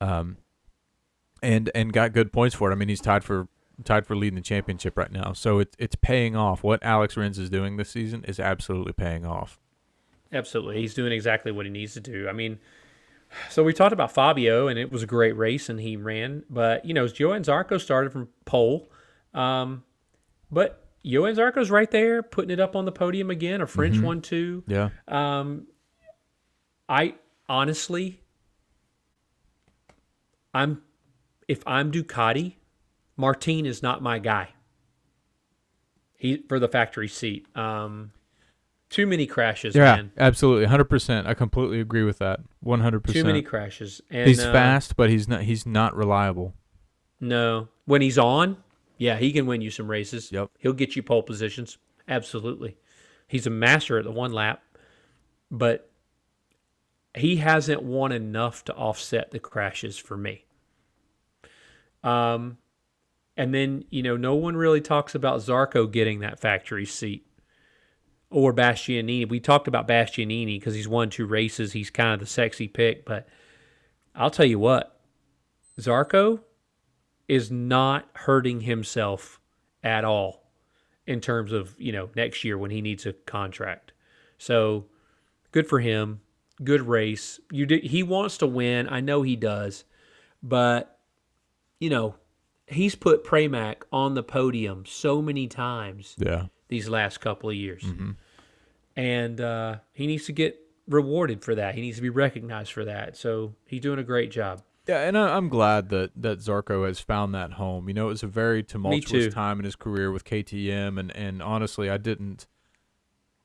Um, 0.00 0.36
and 1.42 1.70
and 1.74 1.92
got 1.92 2.12
good 2.12 2.32
points 2.32 2.54
for 2.54 2.70
it. 2.70 2.72
I 2.74 2.76
mean, 2.76 2.88
he's 2.88 3.00
tied 3.00 3.24
for 3.24 3.48
tied 3.82 4.06
for 4.06 4.14
leading 4.14 4.36
the 4.36 4.42
championship 4.42 4.96
right 4.96 5.10
now, 5.10 5.32
so 5.32 5.58
it's 5.58 5.74
it's 5.78 5.96
paying 5.96 6.36
off. 6.36 6.62
What 6.62 6.82
Alex 6.82 7.16
Rins 7.16 7.38
is 7.38 7.50
doing 7.50 7.76
this 7.76 7.90
season 7.90 8.24
is 8.24 8.38
absolutely 8.38 8.92
paying 8.92 9.26
off. 9.26 9.58
Absolutely. 10.32 10.80
He's 10.80 10.94
doing 10.94 11.12
exactly 11.12 11.52
what 11.52 11.64
he 11.64 11.70
needs 11.70 11.94
to 11.94 12.00
do. 12.00 12.28
I 12.28 12.32
mean, 12.32 12.58
so 13.50 13.62
we 13.62 13.72
talked 13.72 13.92
about 13.92 14.12
Fabio, 14.12 14.66
and 14.66 14.78
it 14.78 14.90
was 14.90 15.02
a 15.02 15.06
great 15.06 15.36
race, 15.36 15.68
and 15.68 15.80
he 15.80 15.96
ran. 15.96 16.42
But, 16.50 16.84
you 16.84 16.92
know, 16.92 17.04
Johann 17.06 17.44
Zarco 17.44 17.80
started 17.80 18.12
from 18.12 18.28
pole. 18.44 18.90
Um, 19.32 19.84
but 20.50 20.88
Johann 21.02 21.36
Zarco's 21.36 21.70
right 21.70 21.90
there, 21.90 22.22
putting 22.22 22.50
it 22.50 22.58
up 22.58 22.74
on 22.74 22.84
the 22.84 22.92
podium 22.92 23.30
again, 23.30 23.60
a 23.60 23.66
French 23.66 23.98
one, 24.00 24.22
too. 24.22 24.64
Yeah, 24.66 24.90
Um, 25.06 25.68
I 26.88 27.14
honestly, 27.48 28.20
I'm, 30.52 30.82
if 31.46 31.62
I'm 31.66 31.92
Ducati, 31.92 32.54
Martin 33.16 33.66
is 33.66 33.82
not 33.82 34.02
my 34.02 34.18
guy. 34.18 34.50
He 36.16 36.44
for 36.48 36.58
the 36.58 36.68
factory 36.68 37.08
seat. 37.08 37.46
Um, 37.56 38.12
too 38.90 39.06
many 39.06 39.26
crashes, 39.26 39.74
yeah, 39.74 39.96
man. 39.96 40.12
absolutely, 40.16 40.66
hundred 40.66 40.84
percent. 40.84 41.26
I 41.26 41.34
completely 41.34 41.80
agree 41.80 42.04
with 42.04 42.18
that. 42.18 42.40
One 42.60 42.80
hundred 42.80 43.04
percent. 43.04 43.24
Too 43.24 43.26
many 43.26 43.42
crashes. 43.42 44.00
And, 44.10 44.28
He's 44.28 44.42
uh, 44.42 44.52
fast, 44.52 44.96
but 44.96 45.10
he's 45.10 45.28
not. 45.28 45.42
He's 45.42 45.66
not 45.66 45.96
reliable. 45.96 46.54
No, 47.20 47.68
when 47.86 48.02
he's 48.02 48.18
on, 48.18 48.58
yeah, 48.98 49.16
he 49.16 49.32
can 49.32 49.46
win 49.46 49.60
you 49.60 49.70
some 49.70 49.90
races. 49.90 50.30
Yep. 50.30 50.50
he'll 50.58 50.72
get 50.72 50.96
you 50.96 51.02
pole 51.02 51.22
positions. 51.22 51.78
Absolutely, 52.06 52.76
he's 53.26 53.46
a 53.46 53.50
master 53.50 53.98
at 53.98 54.04
the 54.04 54.12
one 54.12 54.32
lap, 54.32 54.62
but 55.50 55.90
he 57.16 57.36
hasn't 57.36 57.82
won 57.82 58.12
enough 58.12 58.64
to 58.64 58.74
offset 58.74 59.30
the 59.30 59.38
crashes 59.38 59.98
for 59.98 60.16
me. 60.16 60.44
Um, 62.02 62.58
and 63.36 63.54
then 63.54 63.84
you 63.90 64.02
know, 64.02 64.16
no 64.16 64.34
one 64.34 64.56
really 64.56 64.80
talks 64.80 65.14
about 65.14 65.40
Zarco 65.40 65.90
getting 65.90 66.20
that 66.20 66.40
factory 66.40 66.86
seat 66.86 67.26
or 68.30 68.52
Bastianini. 68.52 69.28
We 69.28 69.40
talked 69.40 69.68
about 69.68 69.88
Bastianini 69.88 70.58
because 70.58 70.74
he's 70.74 70.88
won 70.88 71.10
two 71.10 71.26
races. 71.26 71.72
He's 71.72 71.90
kind 71.90 72.14
of 72.14 72.20
the 72.20 72.26
sexy 72.26 72.68
pick, 72.68 73.04
but 73.04 73.28
I'll 74.14 74.30
tell 74.30 74.46
you 74.46 74.58
what, 74.58 75.00
Zarco 75.80 76.40
is 77.28 77.50
not 77.50 78.08
hurting 78.14 78.60
himself 78.60 79.40
at 79.82 80.04
all 80.04 80.44
in 81.06 81.20
terms 81.20 81.52
of 81.52 81.74
you 81.78 81.92
know 81.92 82.10
next 82.14 82.44
year 82.44 82.56
when 82.56 82.70
he 82.70 82.80
needs 82.80 83.06
a 83.06 83.12
contract. 83.12 83.92
So 84.38 84.86
good 85.52 85.66
for 85.66 85.80
him. 85.80 86.20
Good 86.62 86.82
race. 86.82 87.40
You 87.50 87.66
do, 87.66 87.80
he 87.82 88.02
wants 88.02 88.38
to 88.38 88.46
win. 88.46 88.88
I 88.88 89.00
know 89.00 89.22
he 89.22 89.36
does, 89.36 89.84
but 90.42 90.98
you 91.80 91.90
know 91.90 92.14
he's 92.66 92.94
put 92.94 93.24
Pramac 93.24 93.82
on 93.92 94.14
the 94.14 94.22
podium 94.22 94.84
so 94.86 95.20
many 95.22 95.46
times 95.48 96.16
Yeah. 96.18 96.46
these 96.68 96.88
last 96.88 97.20
couple 97.20 97.50
of 97.50 97.56
years, 97.56 97.84
and 98.96 99.40
uh, 99.40 99.76
he 99.92 100.06
needs 100.06 100.26
to 100.26 100.32
get 100.32 100.58
rewarded 100.88 101.42
for 101.42 101.54
that. 101.54 101.74
He 101.74 101.80
needs 101.80 101.96
to 101.96 102.02
be 102.02 102.10
recognized 102.10 102.72
for 102.72 102.84
that. 102.84 103.16
So 103.16 103.54
he's 103.66 103.80
doing 103.80 103.98
a 103.98 104.02
great 104.04 104.30
job. 104.30 104.62
Yeah, 104.86 105.00
and 105.08 105.16
I, 105.16 105.36
I'm 105.36 105.48
glad 105.48 105.88
that 105.88 106.10
that 106.16 106.38
Zarco 106.40 106.86
has 106.86 107.00
found 107.00 107.34
that 107.34 107.52
home. 107.52 107.88
You 107.88 107.94
know, 107.94 108.06
it 108.06 108.10
was 108.10 108.22
a 108.22 108.26
very 108.26 108.62
tumultuous 108.62 109.32
time 109.32 109.58
in 109.58 109.64
his 109.64 109.76
career 109.76 110.10
with 110.12 110.24
KTM, 110.24 111.00
and 111.00 111.14
and 111.16 111.42
honestly, 111.42 111.88
I 111.88 111.96
didn't. 111.96 112.46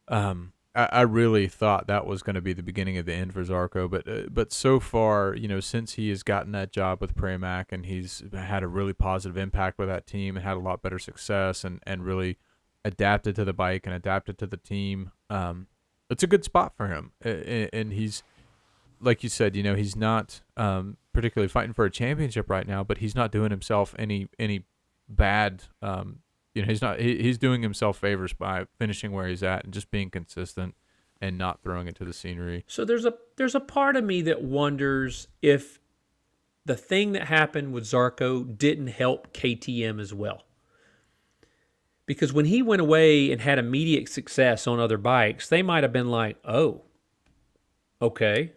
Um, 0.10 0.52
I, 0.80 0.90
I 0.92 1.02
really 1.02 1.48
thought 1.48 1.88
that 1.88 2.06
was 2.06 2.24
going 2.24 2.36
to 2.36 2.42
be 2.42 2.54
the 2.54 2.64
beginning 2.64 2.98
of 2.98 3.06
the 3.06 3.14
end 3.14 3.34
for 3.34 3.44
Zarco, 3.44 3.90
but 3.90 4.08
uh, 4.08 4.30
but 4.32 4.54
so 4.54 4.80
far, 4.80 5.36
you 5.36 5.48
know, 5.48 5.60
since 5.60 5.94
he 5.94 6.10
has 6.10 6.24
gotten 6.24 6.52
that 6.54 6.72
job 6.72 7.02
with 7.02 7.16
Pramac, 7.16 7.66
and 7.72 7.86
he's 7.86 8.24
had 8.34 8.64
a 8.64 8.68
really 8.68 8.94
positive 8.94 9.38
impact 9.38 9.78
with 9.78 9.90
that 9.90 10.08
team, 10.08 10.38
and 10.38 10.46
had 10.46 10.56
a 10.58 10.62
lot 10.62 10.82
better 10.82 11.00
success, 11.00 11.64
and 11.64 11.82
and 11.86 12.06
really 12.06 12.38
adapted 12.86 13.36
to 13.36 13.44
the 13.44 13.54
bike 13.54 13.86
and 13.86 13.94
adapted 13.94 14.38
to 14.38 14.48
the 14.48 14.58
team. 14.58 15.12
Um, 15.30 15.68
it's 16.10 16.24
a 16.24 16.28
good 16.28 16.44
spot 16.46 16.74
for 16.78 16.88
him, 16.88 17.12
A- 17.26 17.52
a- 17.66 17.70
and 17.74 17.92
he's 17.94 18.24
like 19.02 19.24
you 19.24 19.30
said, 19.30 19.56
you 19.56 19.64
know, 19.64 19.76
he's 19.76 19.96
not 19.96 20.42
um, 20.58 20.98
particularly 21.14 21.48
fighting 21.50 21.74
for 21.74 21.86
a 21.86 21.92
championship 21.92 22.50
right 22.50 22.68
now, 22.68 22.84
but 22.84 23.00
he's 23.00 23.16
not 23.16 23.32
doing 23.32 23.52
himself 23.52 23.96
any 24.00 24.28
any 24.38 24.64
bad. 25.10 25.64
Um, 25.82 26.20
you 26.54 26.62
know, 26.62 26.68
he's 26.68 26.82
not 26.82 27.00
he, 27.00 27.22
he's 27.22 27.38
doing 27.38 27.62
himself 27.62 27.98
favors 27.98 28.34
by 28.34 28.66
finishing 28.78 29.12
where 29.12 29.28
he's 29.28 29.44
at 29.44 29.64
and 29.64 29.74
just 29.74 29.92
being 29.92 30.10
consistent 30.10 30.76
and 31.22 31.38
not 31.38 31.62
throwing 31.62 31.88
it 31.88 31.96
to 31.96 32.06
the 32.06 32.14
scenery. 32.14 32.64
So 32.68 32.86
there's 32.86 33.06
a 33.06 33.14
there's 33.38 33.56
a 33.56 33.60
part 33.60 33.96
of 33.96 34.04
me 34.04 34.22
that 34.24 34.42
wonders 34.42 35.28
if 35.42 35.80
the 36.66 36.76
thing 36.76 37.14
that 37.14 37.24
happened 37.24 37.74
with 37.74 37.84
Zarco 37.84 38.58
didn't 38.58 38.88
help 38.88 39.34
KTM 39.34 40.00
as 40.00 40.14
well. 40.14 40.44
Because 42.06 42.34
when 42.34 42.46
he 42.46 42.62
went 42.62 42.82
away 42.82 43.32
and 43.32 43.42
had 43.42 43.60
immediate 43.60 44.10
success 44.10 44.66
on 44.66 44.80
other 44.80 44.98
bikes, 44.98 45.48
they 45.48 45.62
might 45.62 45.84
have 45.84 45.94
been 45.94 46.10
like, 46.10 46.38
"Oh, 46.44 46.82
okay. 48.02 48.54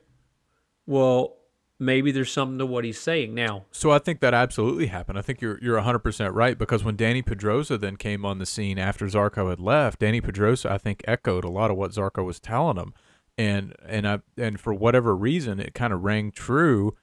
Well, 0.87 1.37
maybe 1.83 2.11
there's 2.13 2.33
something 2.33 2.59
to 2.59 2.67
what 2.67 2.85
he's 2.85 3.01
saying 3.01 3.35
now." 3.35 3.65
So 3.73 3.91
I 3.91 3.99
think 3.99 4.21
that 4.21 4.33
absolutely 4.35 4.87
happened. 4.87 5.19
I 5.19 5.23
think 5.23 5.41
you're 5.41 5.59
you're 5.63 5.81
100% 5.81 6.35
right 6.35 6.57
because 6.59 6.85
when 6.85 6.97
Dani 6.97 7.25
Pedrosa 7.25 7.77
then 7.79 7.97
came 7.97 8.25
on 8.25 8.39
the 8.39 8.47
scene 8.47 8.79
after 8.79 9.07
Zarco 9.07 9.51
had 9.51 9.61
left, 9.61 10.01
Dani 10.01 10.23
Pedrosa 10.23 10.71
I 10.73 10.79
think 10.79 11.03
echoed 11.07 11.45
a 11.45 11.51
lot 11.51 11.71
of 11.71 11.77
what 11.77 11.91
Zarco 11.93 12.25
was 12.25 12.41
telling 12.41 12.77
him. 12.77 12.95
And 13.39 13.75
and 13.87 14.07
I 14.07 14.21
and 14.37 14.61
for 14.61 14.73
whatever 14.75 15.15
reason 15.17 15.59
it 15.61 15.75
kind 15.75 15.93
of 15.93 16.03
rang 16.03 16.31
true. 16.33 16.95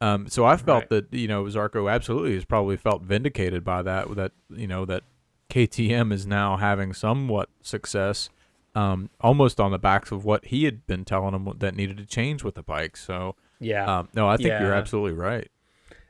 Um, 0.00 0.28
so 0.28 0.44
I 0.44 0.56
felt 0.56 0.82
Right. 0.82 0.88
that 1.10 1.12
you 1.14 1.28
know 1.28 1.44
Zarco 1.44 1.90
absolutely 1.90 2.34
has 2.34 2.44
probably 2.44 2.76
felt 2.76 3.02
vindicated 3.02 3.64
by 3.64 3.82
that 3.82 4.14
that 4.16 4.32
you 4.50 4.66
know 4.66 4.84
that 4.84 5.04
KTM 5.50 6.12
is 6.12 6.26
now 6.26 6.56
having 6.56 6.92
somewhat 6.92 7.48
success 7.62 8.28
um, 8.74 9.08
almost 9.20 9.60
on 9.60 9.70
the 9.70 9.78
backs 9.78 10.10
of 10.10 10.24
what 10.24 10.46
he 10.46 10.64
had 10.64 10.84
been 10.86 11.04
telling 11.04 11.32
him 11.34 11.48
that 11.58 11.76
needed 11.76 11.96
to 11.98 12.06
change 12.06 12.42
with 12.42 12.56
the 12.56 12.62
bike. 12.62 12.96
So 12.96 13.36
Yeah. 13.60 13.98
um, 14.00 14.08
no, 14.14 14.28
I 14.28 14.36
think 14.36 14.48
you're 14.48 14.74
absolutely 14.74 15.12
right. 15.12 15.48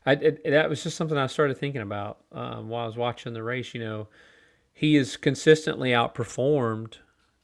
I, 0.06 0.12
it, 0.12 0.44
that 0.50 0.68
was 0.68 0.82
just 0.82 0.96
something 0.96 1.16
I 1.16 1.26
started 1.28 1.56
thinking 1.56 1.80
about 1.80 2.18
um, 2.32 2.68
while 2.68 2.84
I 2.84 2.86
was 2.86 2.96
watching 2.96 3.32
the 3.32 3.42
race. 3.42 3.72
You 3.74 3.80
know, 3.80 4.08
he 4.72 4.96
is 4.96 5.16
consistently 5.16 5.90
outperformed. 5.90 6.94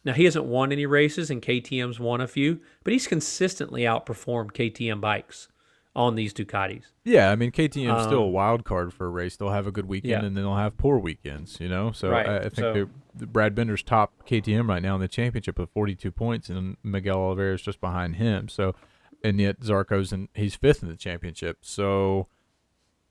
Now 0.05 0.13
he 0.15 0.25
hasn't 0.25 0.45
won 0.47 0.73
any 0.73 0.87
races, 0.87 1.31
and 1.31 1.41
KTM's 1.43 2.01
won 2.01 2.21
a 2.21 2.29
few, 2.29 2.61
but 2.85 2.93
he's 2.93 3.07
consistently 3.07 3.83
outperformed 3.83 4.53
KTM 4.53 5.01
bikes 5.01 5.49
on 5.97 6.15
these 6.15 6.33
Ducatis. 6.33 6.85
Yeah, 7.05 7.31
I 7.31 7.37
mean 7.37 7.51
KTM's 7.51 8.05
still 8.05 8.23
a 8.23 8.27
Um, 8.27 8.33
wild 8.33 8.65
card 8.65 8.93
for 8.95 9.07
a 9.07 9.11
race. 9.11 9.37
They'll 9.37 9.51
have 9.51 9.67
a 9.67 9.73
good 9.73 9.87
weekend 9.87 10.11
Yeah. 10.11 10.19
and 10.25 10.37
then 10.37 10.45
they'll 10.45 10.55
have 10.57 10.77
poor 10.77 10.99
weekends, 10.99 11.59
you 11.61 11.69
know. 11.69 11.91
So 11.93 12.11
Right, 12.11 12.27
I, 12.29 12.37
I 12.37 12.41
think 12.49 12.55
so- 12.57 12.89
Brad 13.27 13.55
Binder's 13.57 13.83
top 13.83 14.13
KTM 14.27 14.69
right 14.69 14.81
now 14.83 14.95
in 14.95 15.01
the 15.01 15.09
championship 15.09 15.59
with 15.59 15.71
42 15.71 16.13
points, 16.13 16.49
and 16.49 16.77
Miguel 16.85 17.19
Oliveira's 17.19 17.61
just 17.63 17.81
behind 17.81 18.17
him. 18.17 18.49
So, 18.49 18.75
and 19.23 19.41
yet 19.41 19.61
Zarco's 19.61 20.13
and 20.13 20.29
he's 20.35 20.55
fifth 20.55 20.83
in 20.83 20.89
the 20.89 20.97
championship. 20.97 21.59
So, 21.63 22.29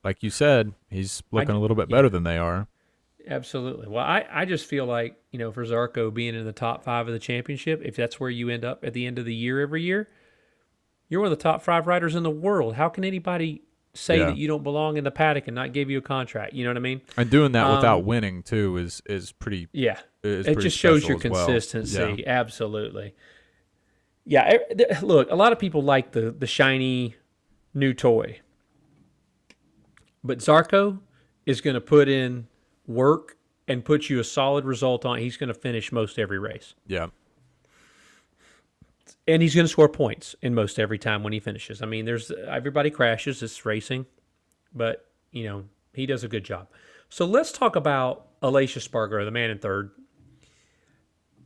like 0.03 0.23
you 0.23 0.29
said, 0.29 0.73
he's 0.89 1.23
looking 1.31 1.55
a 1.55 1.59
little 1.59 1.75
bit 1.75 1.89
yeah. 1.89 1.97
better 1.97 2.09
than 2.09 2.23
they 2.23 2.37
are. 2.37 2.67
Absolutely. 3.27 3.87
Well, 3.87 4.03
I, 4.03 4.25
I 4.31 4.45
just 4.45 4.65
feel 4.65 4.85
like, 4.85 5.15
you 5.31 5.39
know, 5.39 5.51
for 5.51 5.63
Zarco 5.65 6.11
being 6.13 6.35
in 6.35 6.45
the 6.45 6.53
top 6.53 6.83
five 6.83 7.07
of 7.07 7.13
the 7.13 7.19
championship, 7.19 7.81
if 7.83 7.95
that's 7.95 8.19
where 8.19 8.29
you 8.29 8.49
end 8.49 8.65
up 8.65 8.83
at 8.83 8.93
the 8.93 9.05
end 9.05 9.19
of 9.19 9.25
the 9.25 9.35
year 9.35 9.61
every 9.61 9.83
year, 9.83 10.07
you're 11.09 11.21
one 11.21 11.31
of 11.31 11.37
the 11.37 11.43
top 11.43 11.61
five 11.61 11.85
riders 11.85 12.15
in 12.15 12.23
the 12.23 12.29
world. 12.29 12.75
How 12.75 12.89
can 12.89 13.03
anybody 13.03 13.61
say 13.93 14.19
Yeah. 14.19 14.25
that 14.27 14.37
you 14.37 14.47
don't 14.47 14.63
belong 14.63 14.97
in 14.97 15.03
the 15.03 15.11
paddock 15.11 15.47
and 15.47 15.55
not 15.55 15.73
give 15.73 15.89
you 15.89 15.97
a 15.97 16.01
contract. 16.01 16.53
You 16.53 16.63
know 16.63 16.69
what 16.71 16.77
I 16.77 16.81
mean? 16.81 17.01
And 17.17 17.29
doing 17.29 17.51
that 17.53 17.75
without 17.75 17.99
Um, 17.99 18.05
winning 18.05 18.43
too 18.43 18.77
is 18.77 19.01
is 19.05 19.31
pretty. 19.31 19.67
Yeah. 19.71 19.99
Is 20.23 20.47
it 20.47 20.53
pretty 20.53 20.69
just 20.69 20.77
shows 20.77 21.07
your 21.07 21.17
as 21.17 21.23
well. 21.23 21.45
consistency. 21.45 22.23
Yeah. 22.23 22.39
Absolutely. 22.39 23.15
Yeah. 24.25 24.57
Look, 25.01 25.31
a 25.31 25.35
lot 25.35 25.51
of 25.51 25.59
people 25.59 25.81
like 25.81 26.11
the 26.11 26.31
the 26.31 26.47
shiny 26.47 27.15
new 27.73 27.93
toy, 27.93 28.39
but 30.23 30.39
Zarco 30.39 30.99
is 31.45 31.61
going 31.61 31.73
to 31.75 31.81
put 31.81 32.07
in 32.07 32.47
work 32.87 33.37
and 33.67 33.83
put 33.85 34.09
you 34.09 34.19
a 34.19 34.23
solid 34.23 34.65
result 34.65 35.05
on. 35.05 35.19
He's 35.19 35.37
going 35.37 35.47
to 35.47 35.53
finish 35.53 35.91
most 35.91 36.19
every 36.19 36.39
race, 36.39 36.73
Yeah. 36.87 37.07
and 39.27 39.41
he's 39.41 39.53
going 39.55 39.65
to 39.65 39.69
score 39.71 39.89
points 39.89 40.35
in 40.41 40.53
most 40.53 40.79
every 40.79 40.97
time 40.97 41.23
when 41.23 41.33
he 41.33 41.39
finishes. 41.39 41.81
I 41.81 41.85
mean, 41.85 42.05
there's 42.05 42.31
everybody 42.47 42.89
crashes. 42.89 43.41
It's 43.43 43.65
racing, 43.65 44.05
but 44.73 45.05
you 45.31 45.45
know 45.45 45.65
he 45.93 46.05
does 46.05 46.23
a 46.23 46.27
good 46.27 46.43
job. 46.43 46.67
So 47.09 47.25
let's 47.25 47.51
talk 47.51 47.75
about 47.75 48.27
Alicia 48.41 48.79
Spargo, 48.81 49.23
the 49.25 49.31
man 49.31 49.49
in 49.49 49.57
third. 49.59 49.91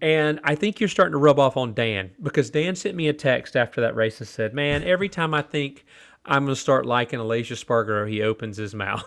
And 0.02 0.40
I 0.44 0.56
think 0.56 0.80
you're 0.80 0.90
starting 0.90 1.14
to 1.14 1.18
rub 1.18 1.40
off 1.40 1.56
on 1.56 1.74
Dan 1.74 2.12
because 2.22 2.50
Dan 2.50 2.76
sent 2.76 2.96
me 2.96 3.08
a 3.08 3.14
text 3.14 3.56
after 3.56 3.82
that 3.82 3.96
race 3.96 4.20
and 4.20 4.28
said, 4.28 4.54
"Man, 4.54 4.84
every 4.84 5.10
time 5.10 5.34
I 5.34 5.42
think 5.42 5.86
I'm 6.26 6.46
going 6.46 6.56
to 6.56 6.60
start 6.60 6.86
liking 6.86 7.20
Alicia 7.20 7.56
Spargo, 7.56 8.06
he 8.06 8.22
opens 8.22 8.58
his 8.58 8.76
mouth." 8.76 9.06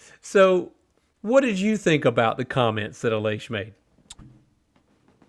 so, 0.20 0.72
what 1.20 1.40
did 1.40 1.58
you 1.58 1.76
think 1.76 2.04
about 2.04 2.36
the 2.36 2.44
comments 2.44 3.00
that 3.00 3.12
Alicia 3.12 3.52
made? 3.52 3.74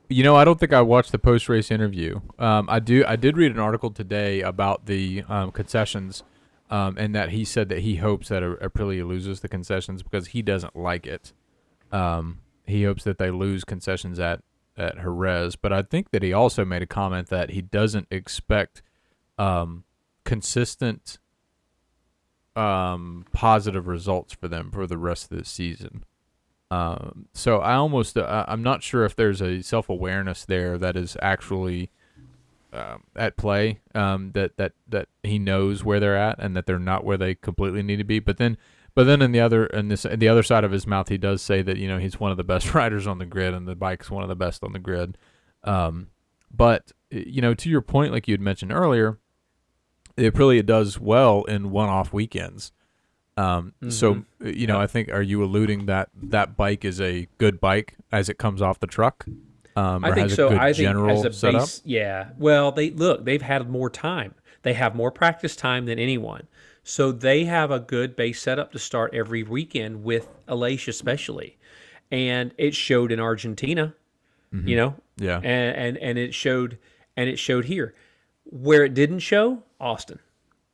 You 0.09 0.23
know, 0.23 0.35
I 0.35 0.45
don't 0.45 0.59
think 0.59 0.73
I 0.73 0.81
watched 0.81 1.11
the 1.11 1.17
post 1.17 1.49
race 1.49 1.71
interview. 1.71 2.19
Um, 2.37 2.67
I 2.69 2.79
do. 2.79 3.03
I 3.07 3.15
did 3.15 3.37
read 3.37 3.51
an 3.51 3.59
article 3.59 3.89
today 3.89 4.41
about 4.41 4.85
the 4.85 5.23
um, 5.27 5.51
concessions, 5.51 6.23
um, 6.69 6.95
and 6.99 7.15
that 7.15 7.29
he 7.29 7.43
said 7.43 7.69
that 7.69 7.79
he 7.79 7.95
hopes 7.95 8.27
that 8.27 8.43
Aprilia 8.43 9.07
loses 9.07 9.39
the 9.39 9.47
concessions 9.47 10.03
because 10.03 10.27
he 10.27 10.43
doesn't 10.43 10.75
like 10.75 11.07
it. 11.07 11.33
Um, 11.93 12.39
he 12.65 12.83
hopes 12.83 13.03
that 13.03 13.17
they 13.17 13.31
lose 13.31 13.63
concessions 13.63 14.19
at 14.19 14.41
at 14.75 14.95
Jerez, 14.95 15.55
but 15.55 15.71
I 15.71 15.83
think 15.83 16.09
that 16.11 16.23
he 16.23 16.33
also 16.33 16.65
made 16.65 16.81
a 16.81 16.87
comment 16.87 17.29
that 17.29 17.51
he 17.51 17.61
doesn't 17.61 18.07
expect 18.09 18.81
um, 19.37 19.83
consistent 20.25 21.19
um, 22.55 23.25
positive 23.31 23.87
results 23.87 24.33
for 24.33 24.47
them 24.47 24.71
for 24.71 24.87
the 24.87 24.97
rest 24.97 25.31
of 25.31 25.37
the 25.37 25.45
season. 25.45 26.03
Um, 26.71 27.27
so 27.33 27.59
I 27.59 27.75
almost 27.75 28.17
uh, 28.17 28.45
I'm 28.47 28.63
not 28.63 28.81
sure 28.81 29.05
if 29.05 29.15
there's 29.15 29.41
a 29.41 29.61
self 29.61 29.89
awareness 29.89 30.43
there 30.45 30.77
that 30.79 30.97
is 30.97 31.15
actually 31.21 31.91
um, 32.73 33.03
at 33.15 33.37
play. 33.37 33.79
Um, 33.93 34.31
that 34.31 34.57
that 34.57 34.73
that 34.87 35.07
he 35.21 35.37
knows 35.37 35.83
where 35.83 35.99
they're 35.99 36.17
at 36.17 36.39
and 36.39 36.55
that 36.55 36.65
they're 36.65 36.79
not 36.79 37.03
where 37.03 37.17
they 37.17 37.35
completely 37.35 37.83
need 37.83 37.97
to 37.97 38.03
be. 38.03 38.19
But 38.19 38.37
then, 38.37 38.57
but 38.95 39.05
then 39.05 39.21
in 39.21 39.31
the 39.31 39.39
other 39.39 39.65
in 39.67 39.87
this 39.87 40.05
in 40.05 40.19
the 40.19 40.27
other 40.27 40.43
side 40.43 40.63
of 40.63 40.71
his 40.71 40.85
mouth, 40.85 41.09
he 41.09 41.17
does 41.17 41.41
say 41.41 41.61
that 41.61 41.77
you 41.77 41.87
know 41.87 41.97
he's 41.97 42.19
one 42.19 42.31
of 42.31 42.37
the 42.37 42.43
best 42.43 42.73
riders 42.75 43.07
on 43.07 43.17
the 43.17 43.25
grid 43.25 43.53
and 43.53 43.67
the 43.67 43.75
bike's 43.75 44.11
one 44.11 44.23
of 44.23 44.29
the 44.29 44.35
best 44.35 44.63
on 44.63 44.73
the 44.73 44.79
grid. 44.79 45.17
Um, 45.63 46.07
but 46.53 46.91
you 47.09 47.41
know 47.41 47.53
to 47.53 47.69
your 47.69 47.81
point, 47.81 48.11
like 48.11 48.27
you 48.27 48.33
had 48.33 48.41
mentioned 48.41 48.71
earlier, 48.71 49.19
the 50.15 50.29
Aprilia 50.29 50.65
does 50.65 50.99
well 50.99 51.43
in 51.43 51.71
one-off 51.71 52.13
weekends. 52.13 52.71
Um, 53.35 53.73
so 53.89 54.23
you 54.43 54.67
know. 54.67 54.79
I 54.79 54.85
think 54.85 55.09
are 55.09 55.23
you 55.23 55.43
alluding 55.43 55.87
that 55.87 56.09
that 56.21 56.55
bike 56.55 56.85
is 56.85 57.01
a 57.01 57.27
good 57.39 57.59
bike 57.59 57.95
as 58.11 58.29
it 58.29 58.37
comes 58.37 58.61
off 58.61 58.79
the 58.79 58.85
truck? 58.85 59.25
Um, 59.75 60.05
I 60.05 60.13
think 60.13 60.29
so. 60.29 60.55
I 60.55 60.71
think 60.71 60.95
as 61.09 61.25
a 61.25 61.33
setup. 61.33 61.61
base, 61.61 61.81
yeah. 61.83 62.29
Well, 62.37 62.71
they 62.71 62.91
look, 62.91 63.25
they've 63.25 63.41
had 63.41 63.69
more 63.71 63.89
time. 63.89 64.35
They 64.61 64.73
have 64.73 64.95
more 64.95 65.11
practice 65.11 65.55
time 65.55 65.85
than 65.85 65.97
anyone. 65.97 66.47
So 66.83 67.11
they 67.11 67.45
have 67.45 67.71
a 67.71 67.79
good 67.79 68.15
base 68.15 68.41
setup 68.41 68.71
to 68.73 68.79
start 68.79 69.13
every 69.13 69.43
weekend 69.43 70.03
with 70.03 70.27
Alacia 70.47 70.89
especially. 70.89 71.57
And 72.11 72.53
it 72.57 72.75
showed 72.75 73.11
in 73.11 73.19
Argentina, 73.19 73.95
you 74.51 74.75
know, 74.75 74.95
Mm-hmm. 75.19 75.23
Yeah, 75.25 75.37
and, 75.37 75.77
and 75.77 75.97
and 75.97 76.17
it 76.17 76.33
showed 76.33 76.79
and 77.15 77.29
it 77.29 77.37
showed 77.37 77.65
here. 77.65 77.93
Where 78.45 78.83
it 78.83 78.93
didn't 78.93 79.19
show, 79.19 79.63
Austin. 79.79 80.19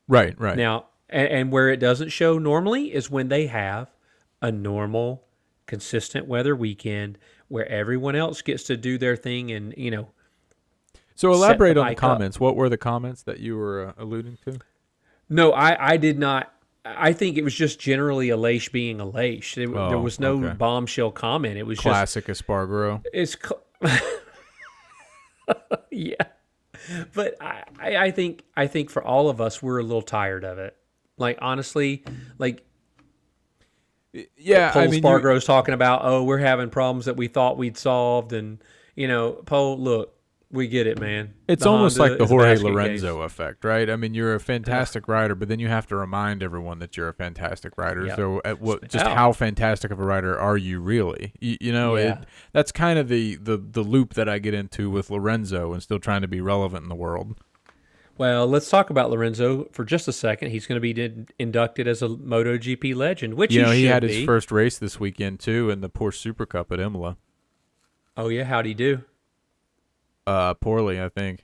right, 0.08 0.34
right. 0.39 0.58
Now, 0.58 0.88
and, 1.10 1.28
and 1.28 1.51
where 1.51 1.70
it 1.70 1.78
doesn't 1.78 2.10
show 2.10 2.39
normally 2.39 2.94
is 2.94 3.12
when 3.12 3.28
they 3.28 3.48
have 3.48 3.89
a 4.42 4.51
normal, 4.51 5.25
consistent 5.66 6.25
weather 6.28 6.56
weekend 6.56 7.18
where 7.48 7.68
everyone 7.68 8.16
else 8.16 8.42
gets 8.42 8.63
to 8.63 8.78
do 8.78 8.98
their 8.98 9.16
thing 9.16 9.51
and, 9.51 9.74
you 9.78 9.92
know, 9.92 10.10
so 11.16 11.32
elaborate 11.32 11.78
on 11.78 11.86
the 11.86 11.89
bike 11.92 11.98
up. 11.98 12.12
comments. 12.12 12.39
What 12.39 12.56
were 12.56 12.70
the 12.70 12.78
comments 12.78 13.24
that 13.24 13.39
you 13.39 13.58
were 13.58 13.88
uh, 13.88 13.94
alluding 13.98 14.38
to? 14.46 14.60
No, 15.30 15.52
I, 15.52 15.92
I 15.94 15.98
did 15.98 16.18
not. 16.20 16.52
I 16.86 17.14
think 17.14 17.38
it 17.38 17.44
was 17.44 17.54
just 17.54 17.80
generally 17.80 18.30
Alash 18.30 18.72
being 18.72 19.00
a 19.00 19.06
There, 19.12 19.68
there 19.68 19.78
Oh, 19.78 20.02
was 20.02 20.20
no 20.20 20.44
okay. 20.44 20.56
bombshell 20.56 21.12
comment. 21.12 21.58
It 21.58 21.64
was 21.64 21.78
just 21.78 21.84
Classic 21.84 22.26
Espargaro. 22.26 23.04
it's 23.14 23.38
yeah. 25.92 26.16
But 27.14 27.36
I, 27.42 27.64
I 27.98 28.12
think 28.12 28.44
I 28.56 28.68
think 28.68 28.90
for 28.90 29.04
all 29.04 29.30
of 29.30 29.40
us, 29.42 29.62
we're 29.62 29.80
a 29.80 29.84
little 29.84 30.02
tired 30.02 30.44
of 30.44 30.58
it. 30.58 30.76
Like 31.18 31.38
honestly, 31.42 32.04
like 32.38 32.64
Yeah, 34.38 34.72
Paul 34.72 34.82
I 34.84 34.86
mean, 34.88 34.96
you- 34.96 35.02
Spargro's 35.02 35.46
talking 35.46 35.74
about, 35.74 36.02
oh, 36.04 36.24
we're 36.24 36.38
having 36.40 36.70
problems 36.70 37.06
that 37.06 37.18
we 37.18 37.28
thought 37.28 37.58
we'd 37.58 37.78
solved, 37.78 38.34
and 38.34 38.64
you 38.96 39.08
know, 39.08 39.34
Paul, 39.34 39.78
look, 39.80 40.16
we 40.51 40.68
get 40.68 40.88
it, 40.88 41.00
man. 41.00 41.34
It's 41.48 41.63
The 41.63 41.70
almost 41.70 41.98
Honda 41.98 42.12
like 42.13 42.20
the 42.20 42.25
Jorge 42.25 42.56
Lorenzo 42.58 43.18
case. 43.22 43.25
effect, 43.32 43.63
right? 43.63 43.88
I 43.89 43.96
mean, 43.96 44.13
you're 44.15 44.34
a 44.34 44.39
fantastic 44.39 45.08
rider, 45.08 45.36
but 45.36 45.48
then 45.48 45.60
you 45.60 45.68
have 45.68 45.86
to 45.88 45.96
remind 45.96 46.41
everyone 46.41 46.79
that 46.79 46.98
you're 46.98 47.08
a 47.08 47.13
fantastic 47.13 47.77
rider. 47.77 48.06
Yep. 48.08 48.15
So, 48.15 48.41
at 48.44 48.60
what, 48.60 48.88
just 48.89 49.06
out. 49.06 49.15
how 49.15 49.32
fantastic 49.32 49.91
of 49.91 50.00
a 50.00 50.03
rider 50.03 50.38
are 50.39 50.58
you 50.58 50.79
really? 50.79 51.34
You, 51.39 51.58
you 51.62 51.72
know, 51.72 51.96
Yeah. 51.96 52.20
it, 52.22 52.25
that's 52.51 52.72
kind 52.72 52.98
of 52.98 53.10
the, 53.10 53.36
the 53.36 53.58
the 53.58 53.82
loop 53.84 54.15
that 54.15 54.27
I 54.27 54.39
get 54.39 54.53
into 54.56 54.89
with 54.89 55.10
Lorenzo 55.12 55.72
and 55.74 55.84
still 55.84 56.00
trying 56.00 56.22
to 56.22 56.27
be 56.27 56.41
relevant 56.41 56.82
in 56.84 56.89
the 56.89 56.96
world. 56.96 57.38
Well, 58.18 58.48
let's 58.48 58.70
talk 58.70 58.89
about 58.89 59.12
Lorenzo 59.12 59.70
for 59.72 59.86
just 59.86 60.08
a 60.10 60.12
second. 60.12 60.50
He's 60.51 60.68
going 60.68 60.75
to 60.75 60.82
be 60.82 60.91
did, 60.91 61.32
inducted 61.39 61.88
as 61.88 62.01
a 62.01 62.10
MotoGP 62.10 62.94
legend, 62.94 63.36
which 63.36 63.53
You 63.53 63.62
know, 63.62 63.72
he, 63.72 63.82
he 63.82 63.86
had 63.86 64.01
be. 64.01 64.13
his 64.13 64.25
first 64.25 64.51
race 64.51 64.77
this 64.77 65.00
weekend 65.00 65.39
too 65.39 65.70
in 65.70 65.79
the 65.79 65.89
Porsche 65.89 66.15
Super 66.15 66.46
Cup 66.46 66.70
at 66.74 66.79
Imola. 66.82 67.15
Oh 68.18 68.27
yeah, 68.27 68.44
how'd 68.44 68.65
he 68.65 68.74
do? 68.74 69.03
Uh, 70.28 70.54
poorly, 70.56 71.02
I 71.02 71.10
think. 71.10 71.42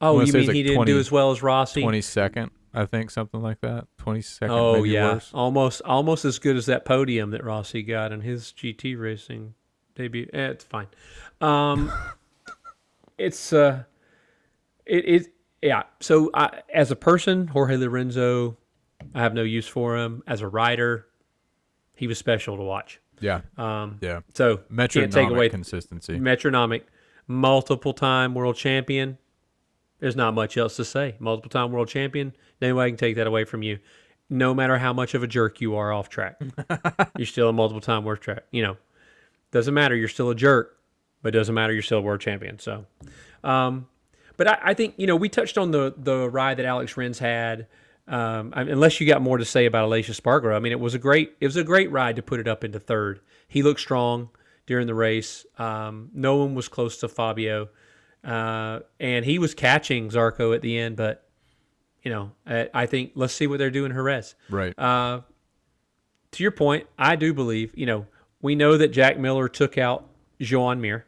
Oh, 0.00 0.20
you 0.20 0.32
mean 0.32 0.46
like 0.46 0.54
he 0.56 0.62
didn't 0.62 0.76
20 0.76 0.92
do 0.92 0.98
as 0.98 1.10
well 1.12 1.30
as 1.30 1.42
Rossi? 1.42 1.82
Twenty 1.82 2.00
second, 2.00 2.50
I 2.72 2.86
think, 2.86 3.10
something 3.10 3.42
like 3.42 3.60
that. 3.60 3.86
Twenty 3.98 4.22
second, 4.22 4.50
oh 4.54 4.82
yeah, 4.84 5.14
worse. 5.14 5.30
almost 5.34 5.82
almost 5.84 6.24
as 6.24 6.38
good 6.38 6.56
as 6.56 6.66
that 6.66 6.84
podium 6.84 7.30
that 7.30 7.44
Rossi 7.44 7.82
got 7.82 8.12
in 8.12 8.20
his 8.22 8.52
GT 8.56 8.98
racing 8.98 9.54
debut. 9.94 10.28
Eh, 10.32 10.48
it's 10.48 10.64
fine. 10.64 10.86
Um, 11.40 11.92
it's 13.18 13.52
uh, 13.52 13.84
it 14.86 15.04
is 15.04 15.28
yeah. 15.62 15.82
So 16.00 16.30
I, 16.34 16.62
as 16.72 16.90
a 16.90 16.96
person, 16.96 17.46
Jorge 17.48 17.76
Lorenzo, 17.76 18.56
I 19.14 19.20
have 19.20 19.34
no 19.34 19.42
use 19.42 19.68
for 19.68 19.98
him. 19.98 20.22
As 20.26 20.40
a 20.40 20.48
rider, 20.48 21.06
he 21.94 22.06
was 22.06 22.18
special 22.18 22.56
to 22.56 22.62
watch. 22.62 23.00
Yeah, 23.22 23.42
Um, 23.58 23.98
yeah. 24.00 24.20
so 24.32 24.60
Metronomic 24.70 25.12
take 25.12 25.28
away 25.28 25.50
consistency. 25.50 26.18
metronomic, 26.18 26.86
multiple 27.26 27.92
time 27.92 28.34
world 28.34 28.56
champion. 28.56 29.18
There's 29.98 30.16
not 30.16 30.34
much 30.34 30.56
else 30.56 30.76
to 30.76 30.84
say. 30.84 31.16
Multiple 31.18 31.50
time 31.50 31.72
world 31.72 31.88
champion. 31.88 32.34
Nobody 32.60 32.90
can 32.92 32.98
take 32.98 33.16
that 33.16 33.26
away 33.26 33.44
from 33.44 33.62
you. 33.62 33.78
No 34.28 34.54
matter 34.54 34.78
how 34.78 34.92
much 34.92 35.14
of 35.14 35.22
a 35.22 35.26
jerk 35.26 35.60
you 35.60 35.76
are 35.76 35.92
off 35.92 36.08
track, 36.08 36.40
you're 37.16 37.26
still 37.26 37.48
a 37.48 37.52
multiple 37.52 37.80
time 37.80 38.04
world 38.04 38.20
track. 38.20 38.44
You 38.50 38.62
know, 38.62 38.76
doesn't 39.50 39.74
matter. 39.74 39.94
You're 39.96 40.08
still 40.08 40.30
a 40.30 40.34
jerk, 40.34 40.76
but 41.22 41.34
it 41.34 41.38
doesn't 41.38 41.54
matter. 41.54 41.72
You're 41.72 41.82
still 41.82 41.98
a 41.98 42.02
world 42.02 42.20
champion. 42.20 42.58
So, 42.58 42.86
um, 43.44 43.88
but 44.36 44.46
I, 44.48 44.58
I 44.62 44.74
think 44.74 44.94
you 44.98 45.06
know 45.06 45.16
we 45.16 45.28
touched 45.28 45.58
on 45.58 45.70
the 45.72 45.94
the 45.96 46.30
ride 46.30 46.56
that 46.58 46.66
Alex 46.66 46.96
Rins 46.96 47.18
had. 47.18 47.66
Um, 48.08 48.52
I- 48.56 48.62
unless 48.62 49.00
you 49.00 49.06
got 49.06 49.20
more 49.22 49.38
to 49.38 49.44
say 49.44 49.66
about 49.66 49.84
Alicia 49.84 50.14
Spargo, 50.14 50.52
I 50.54 50.58
mean, 50.60 50.72
it 50.72 50.80
was 50.80 50.94
a 50.94 50.98
great 50.98 51.32
it 51.40 51.46
was 51.46 51.56
a 51.56 51.64
great 51.64 51.90
ride 51.90 52.16
to 52.16 52.22
put 52.22 52.40
it 52.40 52.48
up 52.48 52.62
into 52.64 52.78
third. 52.80 53.20
He 53.48 53.62
looked 53.62 53.80
strong 53.80 54.30
during 54.70 54.86
the 54.86 54.94
race. 54.94 55.44
Um, 55.58 56.10
no 56.14 56.36
one 56.36 56.54
was 56.54 56.68
close 56.68 56.98
to 56.98 57.08
Fabio, 57.08 57.70
uh, 58.22 58.78
and 59.00 59.24
he 59.24 59.40
was 59.40 59.52
catching 59.52 60.10
Zarco 60.10 60.54
at 60.54 60.62
the 60.62 60.78
end. 60.78 60.94
But 60.94 61.28
you 62.04 62.12
know, 62.12 62.30
I, 62.46 62.70
I 62.72 62.86
think 62.86 63.10
let's 63.16 63.34
see 63.34 63.48
what 63.48 63.58
they're 63.58 63.72
doing 63.72 63.90
Jerez. 63.90 64.36
Right. 64.48 64.72
Uh, 64.78 65.22
to 66.30 66.42
your 66.44 66.52
point, 66.52 66.86
I 66.96 67.16
do 67.16 67.34
believe, 67.34 67.72
you 67.76 67.84
know, 67.84 68.06
we 68.42 68.54
know 68.54 68.76
that 68.76 68.92
Jack 68.92 69.18
Miller 69.18 69.48
took 69.48 69.76
out 69.76 70.08
Joan 70.40 70.80
Mir. 70.80 71.04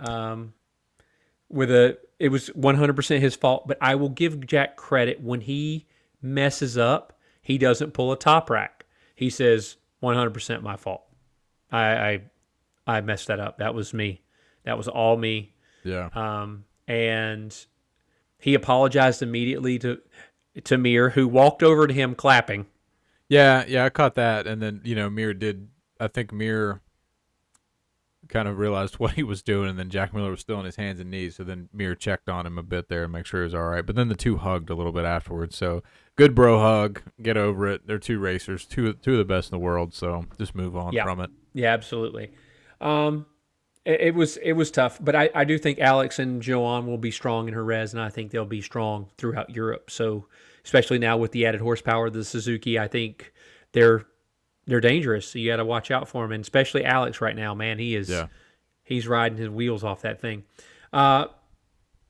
Um, 0.00 0.52
with 1.48 1.70
a, 1.70 1.96
it 2.18 2.30
was 2.30 2.50
100% 2.50 3.20
his 3.20 3.36
fault, 3.36 3.68
but 3.68 3.78
I 3.80 3.94
will 3.94 4.08
give 4.08 4.44
Jack 4.44 4.74
credit 4.74 5.22
when 5.22 5.42
he 5.42 5.86
messes 6.20 6.76
up, 6.76 7.16
he 7.40 7.58
doesn't 7.58 7.92
pull 7.92 8.10
a 8.10 8.18
top 8.18 8.50
rack. 8.50 8.86
He 9.14 9.30
says 9.30 9.76
100% 10.02 10.62
my 10.62 10.76
fault. 10.76 11.04
I, 11.70 11.78
I, 11.80 12.20
I 12.86 13.00
messed 13.00 13.28
that 13.28 13.40
up. 13.40 13.58
That 13.58 13.74
was 13.74 13.92
me. 13.92 14.22
That 14.64 14.76
was 14.78 14.88
all 14.88 15.16
me. 15.16 15.54
yeah. 15.84 16.08
Um, 16.14 16.64
and 16.88 17.54
He 18.38 18.54
apologized 18.54 19.22
immediately 19.22 19.78
to 19.80 19.98
to 20.64 20.78
Mir, 20.78 21.10
who 21.10 21.28
walked 21.28 21.62
over 21.62 21.86
to 21.86 21.92
him 21.92 22.14
clapping. 22.14 22.66
Yeah, 23.28 23.64
yeah, 23.66 23.84
I 23.84 23.90
caught 23.90 24.14
that, 24.14 24.46
and 24.46 24.62
then 24.62 24.80
you 24.84 24.94
know 24.94 25.10
Mir 25.10 25.34
did. 25.34 25.68
I 25.98 26.06
think 26.08 26.32
Mir 26.32 26.80
kind 28.28 28.48
of 28.48 28.58
realized 28.58 28.94
what 28.98 29.12
he 29.12 29.22
was 29.22 29.42
doing, 29.42 29.68
and 29.70 29.78
then 29.78 29.90
Jack 29.90 30.14
Miller 30.14 30.30
was 30.30 30.40
still 30.40 30.56
on 30.56 30.64
his 30.64 30.76
hands 30.76 31.00
and 31.00 31.10
knees. 31.10 31.36
So 31.36 31.44
then 31.44 31.68
Mir 31.72 31.94
checked 31.94 32.28
on 32.28 32.46
him 32.46 32.58
a 32.58 32.62
bit 32.62 32.88
there 32.88 33.04
and 33.04 33.12
make 33.12 33.26
sure 33.26 33.40
he 33.40 33.44
was 33.44 33.54
all 33.54 33.64
right. 33.68 33.84
But 33.84 33.96
then 33.96 34.08
the 34.08 34.14
two 34.14 34.36
hugged 34.36 34.70
a 34.70 34.74
little 34.74 34.92
bit 34.92 35.04
afterwards. 35.04 35.56
So 35.56 35.82
good 36.16 36.34
bro 36.34 36.58
hug. 36.60 37.02
Get 37.20 37.36
over 37.36 37.66
it. 37.68 37.86
They're 37.86 37.98
two 37.98 38.18
racers, 38.18 38.64
two 38.64 38.92
two 38.94 39.12
of 39.12 39.18
the 39.18 39.24
best 39.24 39.50
in 39.50 39.58
the 39.58 39.64
world. 39.64 39.92
So 39.94 40.24
just 40.38 40.54
move 40.54 40.76
on 40.76 40.92
Yeah. 40.92 41.04
from 41.04 41.20
it. 41.20 41.30
Yeah, 41.54 41.72
absolutely. 41.72 42.30
Um, 42.80 43.26
it, 43.84 44.00
it 44.00 44.14
was 44.14 44.36
it 44.38 44.52
was 44.52 44.70
tough, 44.70 44.98
but 45.02 45.14
I, 45.14 45.30
I 45.34 45.44
do 45.44 45.58
think 45.58 45.78
Alex 45.78 46.18
and 46.18 46.42
Joanne 46.42 46.86
will 46.86 46.98
be 46.98 47.10
strong 47.10 47.48
in 47.48 47.54
Jerez, 47.54 47.92
and 47.94 48.02
I 48.02 48.08
think 48.10 48.30
they'll 48.30 48.44
be 48.44 48.60
strong 48.62 49.08
throughout 49.18 49.50
Europe. 49.50 49.90
So 49.90 50.26
especially 50.64 50.98
now 50.98 51.16
with 51.16 51.30
the 51.32 51.46
added 51.46 51.60
horsepower 51.60 52.06
of 52.06 52.12
the 52.12 52.24
Suzuki, 52.24 52.78
I 52.78 52.88
think 52.88 53.32
they're 53.72 54.04
they're 54.66 54.80
dangerous. 54.80 55.28
So 55.28 55.38
you 55.38 55.50
got 55.50 55.56
to 55.56 55.64
watch 55.64 55.90
out 55.90 56.08
for 56.08 56.24
them, 56.24 56.32
and 56.32 56.42
especially 56.42 56.84
Alex 56.84 57.20
right 57.20 57.36
now. 57.36 57.54
Man, 57.54 57.78
he 57.78 57.94
is 57.94 58.08
Yeah. 58.10 58.26
he's 58.82 59.06
riding 59.06 59.38
his 59.38 59.48
wheels 59.48 59.84
off 59.84 60.02
that 60.02 60.20
thing. 60.20 60.42
Uh, 60.92 61.26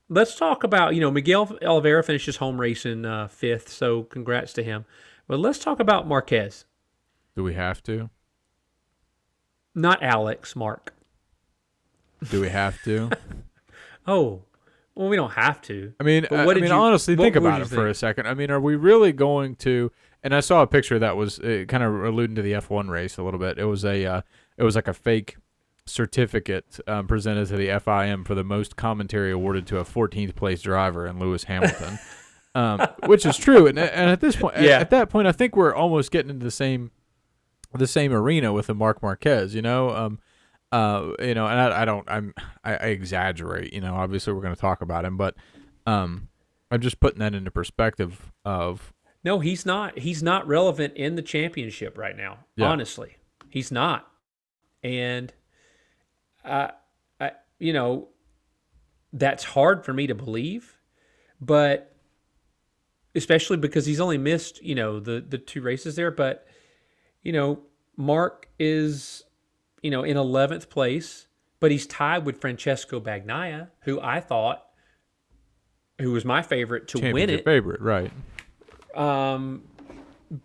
let's 0.09 0.37
talk 0.37 0.65
about 0.65 0.95
you 0.95 1.01
know 1.01 1.11
Miguel 1.11 1.57
Oliveira 1.63 2.03
finishes 2.03 2.37
home 2.37 2.59
race 2.61 2.87
in 2.87 3.05
uh, 3.05 3.29
fifth, 3.29 3.69
so 3.69 4.05
congrats 4.05 4.53
to 4.55 4.63
him. 4.63 4.87
But 5.29 5.41
let's 5.41 5.59
talk 5.59 5.81
about 5.81 6.07
Marquez, 6.07 6.65
Do 7.35 7.43
we 7.45 7.55
have 7.55 7.83
to? 7.83 8.09
Not 9.77 10.03
Alex, 10.03 10.57
Marc. 10.57 10.93
Do 12.31 12.41
we 12.41 12.49
have 12.49 12.83
to? 12.83 13.11
Oh, 14.09 14.43
well, 14.95 15.09
we 15.09 15.17
don't 15.17 15.33
have 15.33 15.61
to. 15.63 15.93
I 15.99 16.05
mean, 16.05 16.29
I, 16.31 16.45
what 16.47 16.57
I 16.57 16.61
mean, 16.61 16.71
you- 16.71 16.77
honestly, 16.77 17.17
think 17.17 17.35
about 17.35 17.61
it 17.61 17.69
you 17.71 17.77
for 17.77 17.89
a 17.89 17.95
second. 17.95 18.29
I 18.29 18.35
mean, 18.35 18.53
are 18.53 18.61
we 18.61 18.77
really 18.77 19.13
going 19.13 19.57
to? 19.57 19.91
And 20.23 20.33
I 20.33 20.39
saw 20.39 20.63
a 20.63 20.67
picture 20.69 20.97
that 21.01 21.17
was 21.17 21.41
uh, 21.41 21.65
kind 21.67 21.83
of 21.83 21.93
alluding 22.05 22.37
to 22.37 22.43
the 22.43 22.53
F1 22.53 22.89
race 22.89 23.19
a 23.19 23.25
little 23.25 23.41
bit. 23.41 23.59
It 23.59 23.65
was 23.65 23.85
a, 23.85 24.05
uh, 24.07 24.23
it 24.57 24.63
was 24.63 24.77
like 24.77 24.87
a 24.87 24.95
fake 24.95 25.39
certificate 25.87 26.79
um, 26.87 27.09
presented 27.09 27.49
to 27.49 27.57
the 27.57 27.67
FIM 27.69 28.25
for 28.25 28.37
the 28.37 28.45
most 28.45 28.77
commentary 28.77 29.33
awarded 29.33 29.67
to 29.69 29.79
a 29.79 29.85
14th 29.85 30.37
place 30.37 30.63
driver 30.63 31.05
in 31.07 31.19
Lewis 31.19 31.43
Hamilton, 31.45 31.99
um, 32.55 32.87
which 33.07 33.27
is 33.27 33.37
true. 33.37 33.67
And, 33.67 33.77
and 33.77 34.09
at 34.11 34.21
this 34.21 34.37
point, 34.37 34.55
at- 34.55 34.65
at, 34.67 34.91
that 34.91 35.11
point, 35.11 35.27
I 35.27 35.33
think 35.33 35.57
we're 35.57 35.75
almost 35.75 36.13
getting 36.13 36.31
into 36.31 36.45
the 36.45 36.51
same, 36.53 36.93
the 37.79 37.87
same 37.87 38.13
arena 38.13 38.53
with 38.53 38.67
the 38.67 38.75
Marc 38.75 39.03
Marquez. 39.03 39.55
You 39.55 39.63
know, 39.63 39.91
um, 39.91 40.19
uh, 40.73 41.13
you 41.21 41.35
know, 41.35 41.47
and 41.47 41.61
I, 41.61 41.83
I 41.83 41.85
don't, 41.85 42.09
I'm, 42.11 42.35
I, 42.65 42.75
I 42.75 42.87
exaggerate. 42.87 43.73
You 43.73 43.81
know, 43.81 43.95
obviously 43.95 44.33
we're 44.33 44.43
going 44.43 44.55
to 44.55 44.61
talk 44.61 44.83
about 44.83 45.05
him, 45.05 45.17
but 45.17 45.35
um, 45.87 46.29
I'm 46.71 46.81
just 46.81 47.01
putting 47.01 47.21
that 47.21 47.35
into 47.35 47.51
perspective 47.51 48.33
of 48.45 48.93
No, 49.25 49.41
he's 49.41 49.67
not. 49.67 49.99
He's 49.99 50.23
not 50.23 50.47
relevant 50.47 50.95
in 50.97 51.17
the 51.17 51.23
championship 51.23 51.99
right 51.99 52.17
now. 52.17 52.39
Yeah. 52.55 52.67
Honestly, 52.69 53.17
he's 53.51 53.73
not. 53.73 54.09
And, 54.83 55.33
uh, 56.45 56.69
I, 57.21 57.33
you 57.59 57.73
know, 57.73 58.09
that's 59.13 59.43
hard 59.43 59.85
for 59.85 59.93
me 59.93 60.07
to 60.07 60.15
believe, 60.15 60.79
but 61.41 61.97
especially 63.15 63.57
because 63.57 63.87
he's 63.87 63.99
only 63.99 64.19
missed, 64.19 64.63
you 64.63 64.75
know, 64.75 65.01
the 65.01 65.25
the 65.27 65.39
two 65.39 65.63
races 65.63 65.97
there. 65.97 66.11
But, 66.11 66.47
you 67.27 67.33
know, 67.33 67.59
Marc 67.97 68.49
is, 68.57 69.25
you 69.83 69.91
know, 69.91 70.05
in 70.05 70.17
eleventh 70.17 70.71
place, 70.71 71.27
but 71.59 71.73
he's 71.73 71.85
tied 71.85 72.25
with 72.25 72.41
Francesco 72.41 73.01
Bagnaia, 73.01 73.71
who 73.81 74.01
I 74.01 74.21
thought, 74.21 74.65
who 76.01 76.13
was 76.13 76.25
my 76.25 76.41
favorite 76.41 76.87
to 76.89 77.13
win 77.13 77.29
it. 77.29 77.45
favorite, 77.45 77.81
right? 77.81 78.13
Um, 78.95 79.65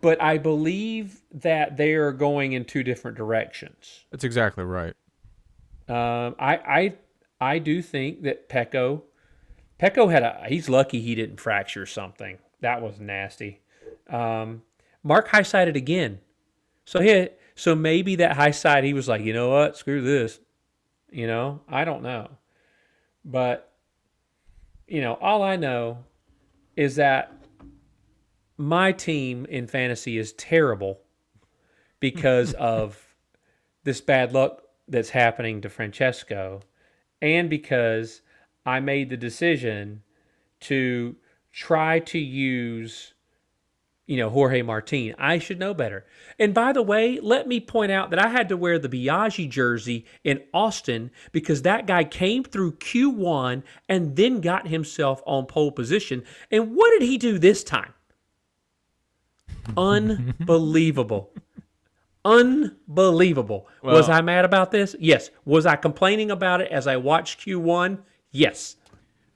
but 0.00 0.20
I 0.20 0.38
believe 0.38 1.22
that 1.30 1.76
they 1.76 1.92
are 1.92 2.10
going 2.10 2.52
in 2.52 2.64
two 2.64 2.82
different 2.82 3.16
directions. 3.16 4.04
That's 4.10 4.24
exactly 4.24 4.64
right. 4.64 4.94
Um, 5.88 6.34
I 6.40 6.56
I 6.66 6.94
I 7.40 7.58
do 7.60 7.80
think 7.80 8.22
that 8.22 8.48
Pecco 8.48 9.02
Pecco 9.78 10.10
had 10.10 10.24
a 10.24 10.46
he's 10.48 10.68
lucky 10.68 11.00
he 11.00 11.14
didn't 11.14 11.38
fracture 11.38 11.86
something. 11.86 12.38
That 12.60 12.82
was 12.82 12.98
nasty. 12.98 13.60
Um, 14.10 14.62
Mark 15.04 15.28
high 15.28 15.42
sided 15.42 15.76
again. 15.76 16.18
So 16.84 17.00
he 17.00 17.28
so 17.54 17.74
maybe 17.74 18.16
that 18.16 18.36
high 18.36 18.50
side 18.50 18.84
he 18.84 18.94
was 18.94 19.08
like, 19.08 19.22
you 19.22 19.32
know 19.32 19.50
what, 19.50 19.76
screw 19.76 20.00
this. 20.02 20.40
You 21.10 21.26
know, 21.26 21.60
I 21.68 21.84
don't 21.84 22.02
know. 22.02 22.30
But 23.24 23.72
you 24.86 25.00
know, 25.00 25.14
all 25.14 25.42
I 25.42 25.56
know 25.56 26.04
is 26.76 26.96
that 26.96 27.32
my 28.56 28.92
team 28.92 29.46
in 29.46 29.66
fantasy 29.66 30.18
is 30.18 30.32
terrible 30.34 31.00
because 32.00 32.52
of 32.58 32.98
this 33.84 34.00
bad 34.00 34.32
luck 34.32 34.62
that's 34.88 35.10
happening 35.10 35.60
to 35.60 35.68
Francesco 35.68 36.60
and 37.20 37.48
because 37.48 38.22
I 38.66 38.80
made 38.80 39.10
the 39.10 39.16
decision 39.16 40.02
to 40.60 41.16
try 41.52 42.00
to 42.00 42.18
use 42.18 43.11
you 44.06 44.16
know 44.16 44.30
Jorge 44.30 44.62
Martin. 44.62 45.14
I 45.18 45.38
should 45.38 45.58
know 45.58 45.74
better. 45.74 46.04
And 46.38 46.52
by 46.52 46.72
the 46.72 46.82
way, 46.82 47.18
let 47.20 47.46
me 47.46 47.60
point 47.60 47.92
out 47.92 48.10
that 48.10 48.18
I 48.18 48.28
had 48.28 48.48
to 48.48 48.56
wear 48.56 48.78
the 48.78 48.88
Biaggi 48.88 49.48
jersey 49.48 50.04
in 50.24 50.42
Austin 50.52 51.10
because 51.30 51.62
that 51.62 51.86
guy 51.86 52.04
came 52.04 52.44
through 52.44 52.72
Q1 52.72 53.62
and 53.88 54.16
then 54.16 54.40
got 54.40 54.68
himself 54.68 55.22
on 55.26 55.46
pole 55.46 55.72
position. 55.72 56.24
And 56.50 56.74
what 56.74 56.90
did 56.98 57.02
he 57.08 57.18
do 57.18 57.38
this 57.38 57.62
time? 57.62 57.94
Unbelievable. 59.76 61.30
Unbelievable. 62.24 63.66
was 63.82 64.08
I 64.08 64.20
mad 64.20 64.44
about 64.44 64.70
this? 64.70 64.94
Yes. 65.00 65.30
Was 65.44 65.66
I 65.66 65.76
complaining 65.76 66.30
about 66.30 66.60
it 66.60 66.70
as 66.70 66.86
I 66.86 66.96
watched 66.96 67.40
Q1? 67.40 67.98
Yes. 68.30 68.76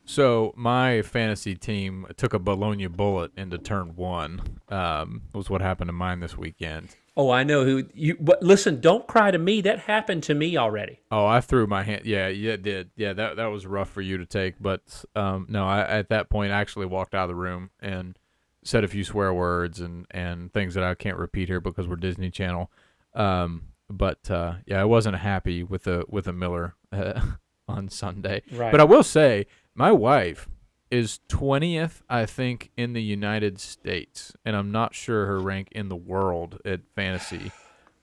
So 0.06 0.54
my 0.56 1.02
fantasy 1.02 1.56
team 1.56 2.06
took 2.16 2.32
a 2.32 2.38
Bologna 2.38 2.86
bullet 2.86 3.32
into 3.36 3.58
turn 3.58 3.96
one. 3.96 4.60
Um, 4.68 5.22
was 5.34 5.50
what 5.50 5.60
happened 5.60 5.88
to 5.88 5.92
mine 5.92 6.20
this 6.20 6.36
weekend. 6.36 6.94
Oh, 7.16 7.30
I 7.30 7.42
know 7.42 7.64
who 7.64 7.84
you. 7.92 8.16
But 8.20 8.42
listen, 8.42 8.80
don't 8.80 9.06
cry 9.06 9.30
to 9.30 9.38
me. 9.38 9.62
That 9.62 9.80
happened 9.80 10.22
to 10.24 10.34
me 10.34 10.56
already. 10.56 11.00
Oh, 11.10 11.26
I 11.26 11.40
threw 11.40 11.66
my 11.66 11.82
hand. 11.82 12.02
Yeah, 12.04 12.28
yeah, 12.28 12.52
it 12.52 12.62
did. 12.62 12.90
Yeah, 12.94 13.14
that 13.14 13.36
that 13.36 13.46
was 13.46 13.66
rough 13.66 13.90
for 13.90 14.00
you 14.00 14.16
to 14.18 14.26
take. 14.26 14.54
But 14.60 15.04
um, 15.16 15.46
no, 15.48 15.66
I 15.66 15.80
at 15.80 16.08
that 16.10 16.30
point 16.30 16.52
I 16.52 16.60
actually 16.60 16.86
walked 16.86 17.14
out 17.14 17.24
of 17.24 17.28
the 17.28 17.34
room 17.34 17.70
and 17.80 18.16
said 18.62 18.84
a 18.84 18.88
few 18.88 19.02
swear 19.02 19.34
words 19.34 19.80
and 19.80 20.06
and 20.10 20.52
things 20.52 20.74
that 20.74 20.84
I 20.84 20.94
can't 20.94 21.16
repeat 21.16 21.48
here 21.48 21.60
because 21.60 21.88
we're 21.88 21.96
Disney 21.96 22.30
Channel. 22.30 22.70
Um, 23.14 23.62
but 23.88 24.30
uh, 24.30 24.56
yeah, 24.66 24.80
I 24.80 24.84
wasn't 24.84 25.16
happy 25.16 25.62
with 25.62 25.84
the 25.84 26.04
with 26.08 26.28
a 26.28 26.32
Miller 26.32 26.74
uh, 26.92 27.20
on 27.68 27.88
Sunday. 27.88 28.42
Right. 28.52 28.70
But 28.70 28.80
I 28.80 28.84
will 28.84 29.02
say, 29.02 29.46
my 29.76 29.92
wife 29.92 30.48
is 30.90 31.20
twentieth, 31.28 32.02
I 32.08 32.26
think, 32.26 32.70
in 32.76 32.92
the 32.92 33.02
United 33.02 33.60
States, 33.60 34.32
and 34.44 34.56
I'm 34.56 34.72
not 34.72 34.94
sure 34.94 35.26
her 35.26 35.38
rank 35.38 35.68
in 35.72 35.88
the 35.88 35.96
world 35.96 36.58
at 36.64 36.80
fantasy. 36.94 37.52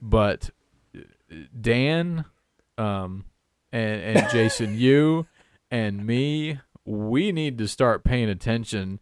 But 0.01 0.51
uh, 0.95 1.01
Dan, 1.59 2.25
um, 2.77 3.25
and 3.71 4.17
and 4.17 4.29
Jason, 4.31 4.77
you 4.77 5.27
and 5.71 6.05
me, 6.05 6.59
we 6.85 7.31
need 7.31 7.57
to 7.57 7.67
start 7.67 8.03
paying 8.03 8.29
attention 8.29 8.99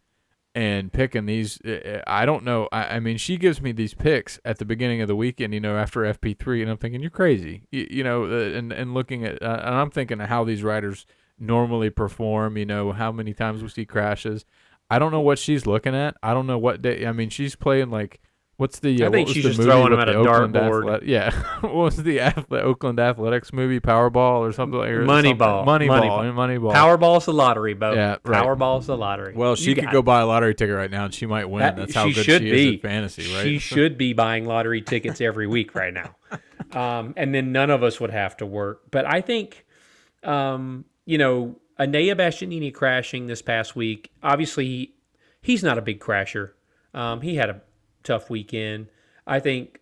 and 0.54 0.92
picking 0.92 1.26
these. 1.26 1.60
uh, 1.62 2.02
I 2.06 2.24
don't 2.24 2.44
know. 2.44 2.68
I, 2.72 2.96
I 2.96 3.00
mean, 3.00 3.16
she 3.18 3.36
gives 3.36 3.60
me 3.60 3.72
these 3.72 3.94
picks 3.94 4.38
at 4.44 4.58
the 4.58 4.64
beginning 4.64 5.00
of 5.00 5.08
the 5.08 5.16
weekend, 5.16 5.54
you 5.54 5.60
know, 5.60 5.76
after 5.76 6.00
FP3, 6.00 6.62
and 6.62 6.70
I'm 6.70 6.76
thinking 6.76 7.00
you're 7.00 7.10
crazy, 7.10 7.62
you, 7.70 7.86
you 7.90 8.04
know, 8.04 8.24
uh, 8.24 8.56
and 8.56 8.72
and 8.72 8.94
looking 8.94 9.24
at, 9.24 9.42
uh, 9.42 9.60
and 9.64 9.74
I'm 9.74 9.90
thinking 9.90 10.20
of 10.20 10.28
how 10.28 10.44
these 10.44 10.62
riders 10.62 11.06
normally 11.42 11.90
perform. 11.90 12.56
You 12.56 12.64
know, 12.66 12.92
how 12.92 13.12
many 13.12 13.34
times 13.34 13.62
we 13.62 13.68
see 13.68 13.84
crashes. 13.84 14.44
I 14.90 14.98
don't 14.98 15.12
know 15.12 15.20
what 15.20 15.38
she's 15.38 15.66
looking 15.66 15.94
at. 15.94 16.16
I 16.22 16.32
don't 16.34 16.46
know 16.46 16.58
what 16.58 16.82
day. 16.82 17.06
I 17.06 17.12
mean, 17.12 17.28
she's 17.30 17.56
playing 17.56 17.90
like. 17.90 18.20
What's 18.58 18.78
the? 18.78 19.02
Uh, 19.02 19.08
I 19.08 19.10
think 19.10 19.28
she's 19.28 19.42
just 19.42 19.60
throwing 19.60 19.90
with 19.90 19.92
them 19.92 20.00
at 20.00 20.04
the 20.12 20.18
a 20.18 20.20
Oakland 20.20 20.54
dartboard. 20.54 20.84
Athlet- 21.00 21.06
yeah, 21.06 21.32
what 21.62 21.74
was 21.74 21.96
the 21.96 22.18
Athle- 22.18 22.60
Oakland 22.62 23.00
Athletics 23.00 23.52
movie? 23.52 23.80
Powerball 23.80 24.40
or 24.40 24.52
something 24.52 24.78
like 24.78 24.90
or 24.90 25.04
something? 25.06 25.36
Moneyball. 25.36 25.64
Moneyball. 25.66 25.88
Moneyball. 26.34 26.34
Moneyball. 26.34 26.72
Powerball's 26.74 27.24
the 27.24 27.32
lottery, 27.32 27.74
Bo. 27.74 27.92
Yeah, 27.94 28.16
right. 28.24 28.44
Powerball's 28.44 28.86
the 28.86 28.96
lottery. 28.96 29.32
Well, 29.34 29.56
she 29.56 29.70
You 29.70 29.76
could 29.76 29.90
go 29.90 30.00
it. 30.00 30.04
buy 30.04 30.20
a 30.20 30.26
lottery 30.26 30.54
ticket 30.54 30.76
right 30.76 30.90
now 30.90 31.06
and 31.06 31.14
she 31.14 31.26
might 31.26 31.46
win. 31.46 31.60
That- 31.60 31.76
That's 31.76 31.94
how 31.94 32.06
she 32.06 32.12
good 32.12 32.24
should 32.24 32.42
she 32.42 32.50
be. 32.50 32.68
is 32.68 32.74
at 32.76 32.82
fantasy, 32.82 33.34
right? 33.34 33.42
She 33.42 33.58
should 33.58 33.98
be 33.98 34.12
buying 34.12 34.44
lottery 34.44 34.82
tickets 34.82 35.20
every 35.20 35.46
week 35.46 35.74
right 35.74 35.92
now. 35.94 36.14
Um, 36.72 37.12
and 37.18 37.34
then 37.34 37.52
none 37.52 37.68
of 37.68 37.82
us 37.82 38.00
would 38.00 38.10
have 38.10 38.36
to 38.38 38.46
work. 38.46 38.82
But 38.90 39.04
I 39.04 39.20
think, 39.20 39.66
um, 40.22 40.86
you 41.12 41.18
know, 41.18 41.56
Enea 41.78 42.16
Bastianini 42.16 42.72
crashing 42.72 43.26
this 43.26 43.42
past 43.42 43.76
week, 43.76 44.10
obviously, 44.22 44.64
he, 44.64 44.94
he's 45.42 45.62
not 45.62 45.76
a 45.76 45.82
big 45.82 46.00
crasher. 46.00 46.52
Um, 46.94 47.20
he 47.20 47.36
had 47.36 47.50
a 47.50 47.60
tough 48.02 48.30
weekend. 48.30 48.86
I 49.26 49.38
think 49.38 49.78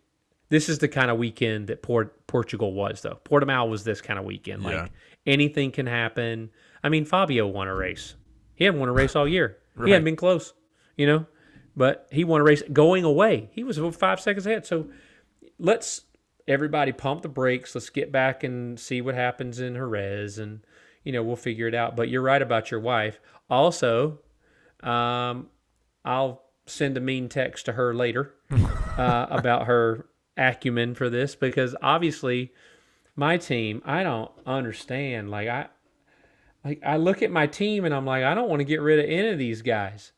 this 0.48 0.68
is 0.68 0.80
the 0.80 0.88
kind 0.88 1.08
of 1.08 1.18
weekend 1.18 1.68
that 1.68 1.82
Port- 1.82 2.26
Portugal 2.26 2.74
was, 2.74 3.02
though. 3.02 3.20
Portimao 3.24 3.70
was 3.70 3.84
this 3.84 4.00
kind 4.00 4.18
of 4.18 4.24
weekend. 4.24 4.64
Yeah. 4.64 4.68
Like 4.82 4.92
anything 5.24 5.70
can 5.70 5.86
happen. 5.86 6.50
I 6.82 6.88
mean, 6.88 7.04
Fabio 7.04 7.46
won 7.46 7.68
a 7.68 7.76
race. 7.76 8.16
He 8.56 8.64
hadn't 8.64 8.80
won 8.80 8.88
a 8.88 8.92
race 8.92 9.14
all 9.14 9.28
year. 9.28 9.58
He 9.84 9.92
hadn't 9.92 10.04
been 10.04 10.16
close, 10.16 10.52
you 10.96 11.06
know, 11.06 11.26
but 11.76 12.08
he 12.10 12.24
won 12.24 12.40
a 12.40 12.44
race 12.44 12.64
going 12.72 13.04
away. 13.04 13.50
He 13.52 13.62
was 13.62 13.78
about 13.78 13.94
five 13.94 14.18
seconds 14.18 14.46
ahead. 14.46 14.66
So 14.66 14.88
let's 15.60 16.02
everybody 16.48 16.90
pump 16.90 17.22
the 17.22 17.28
brakes. 17.28 17.72
Let's 17.76 17.88
get 17.88 18.10
back 18.10 18.42
and 18.42 18.80
see 18.80 19.00
what 19.00 19.14
happens 19.14 19.60
in 19.60 19.74
Jerez, 19.74 20.38
and 20.38 20.62
you 21.04 21.12
know 21.12 21.22
we'll 21.22 21.36
figure 21.36 21.66
it 21.66 21.74
out. 21.74 21.96
But 21.96 22.08
you're 22.08 22.22
right 22.22 22.40
about 22.40 22.70
your 22.70 22.80
wife. 22.80 23.20
Also, 23.48 24.18
um, 24.82 25.48
I'll 26.04 26.42
send 26.66 26.96
a 26.96 27.00
mean 27.00 27.28
text 27.28 27.66
to 27.66 27.72
her 27.72 27.94
later 27.94 28.34
uh, 28.96 29.26
about 29.30 29.66
her 29.66 30.06
acumen 30.36 30.94
for 30.94 31.10
this 31.10 31.34
because 31.34 31.76
obviously 31.82 32.52
my 33.16 33.36
team 33.36 33.82
I 33.84 34.02
don't 34.02 34.30
understand. 34.46 35.30
Like 35.30 35.48
I 35.48 35.68
like 36.64 36.80
I 36.84 36.96
look 36.96 37.22
at 37.22 37.30
my 37.30 37.46
team 37.46 37.84
and 37.84 37.94
I'm 37.94 38.06
like 38.06 38.24
I 38.24 38.34
don't 38.34 38.48
want 38.48 38.60
to 38.60 38.64
get 38.64 38.80
rid 38.80 38.98
of 38.98 39.06
any 39.06 39.28
of 39.28 39.38
these 39.38 39.62
guys. 39.62 40.12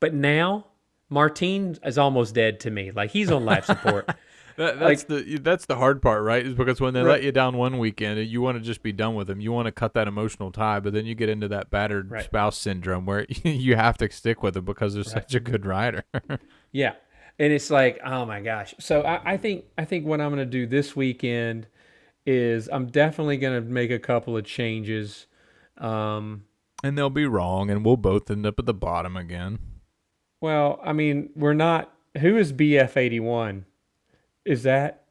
But 0.00 0.14
now 0.14 0.66
Martine 1.08 1.76
is 1.84 1.98
almost 1.98 2.34
dead 2.34 2.60
to 2.60 2.70
me. 2.70 2.90
Like 2.90 3.10
he's 3.10 3.30
on 3.30 3.44
life 3.44 3.64
support. 3.64 4.08
That, 4.56 4.78
that's 4.78 5.04
the 5.04 5.38
that's 5.42 5.66
the 5.66 5.76
hard 5.76 6.00
part, 6.00 6.22
right? 6.22 6.44
Is 6.46 6.54
because 6.54 6.80
when 6.80 6.94
they 6.94 7.02
Right. 7.02 7.12
let 7.12 7.22
you 7.22 7.32
down 7.32 7.56
one 7.58 7.78
weekend, 7.78 8.18
you 8.26 8.40
want 8.40 8.56
to 8.56 8.64
just 8.64 8.82
be 8.82 8.92
done 8.92 9.14
with 9.14 9.26
them. 9.26 9.40
You 9.40 9.52
want 9.52 9.66
to 9.66 9.72
cut 9.72 9.92
that 9.94 10.08
emotional 10.08 10.50
tie, 10.50 10.80
but 10.80 10.92
then 10.94 11.04
you 11.04 11.14
get 11.14 11.28
into 11.28 11.46
that 11.48 11.70
battered 11.70 12.10
Right. 12.10 12.24
spouse 12.24 12.56
syndrome 12.56 13.04
where 13.06 13.26
you 13.44 13.76
have 13.76 13.98
to 13.98 14.10
stick 14.10 14.42
with 14.42 14.54
them 14.54 14.64
because 14.64 14.94
they're 14.94 15.04
such 15.04 15.34
a 15.34 15.40
good 15.40 15.66
rider. 15.66 16.04
Yeah. 16.72 16.94
And 17.38 17.52
it's 17.52 17.70
like, 17.70 18.00
oh 18.04 18.24
my 18.24 18.40
gosh. 18.40 18.74
So 18.80 19.02
I, 19.02 19.32
I 19.32 19.36
think 19.36 19.64
I 19.76 19.84
think 19.84 20.06
what 20.06 20.20
I'm 20.22 20.30
gonna 20.30 20.46
do 20.46 20.66
this 20.66 20.96
weekend 20.96 21.66
is 22.24 22.68
I'm 22.72 22.86
definitely 22.86 23.36
gonna 23.36 23.60
make 23.60 23.90
a 23.90 23.98
couple 23.98 24.36
of 24.38 24.44
changes. 24.46 25.26
Um, 25.78 26.44
and 26.82 26.96
they'll 26.96 27.10
be 27.10 27.26
wrong, 27.26 27.70
and 27.70 27.84
we'll 27.84 27.96
both 27.98 28.30
end 28.30 28.46
up 28.46 28.58
at 28.58 28.64
the 28.66 28.72
bottom 28.74 29.16
again. 29.16 29.58
well, 30.40 30.80
I 30.82 30.92
mean, 30.94 31.30
we're 31.36 31.52
not 31.54 31.92
who 32.20 32.36
is 32.38 32.52
BF 32.54 32.96
eighty 32.96 33.20
one? 33.20 33.66
Is 34.46 34.62
that 34.62 35.02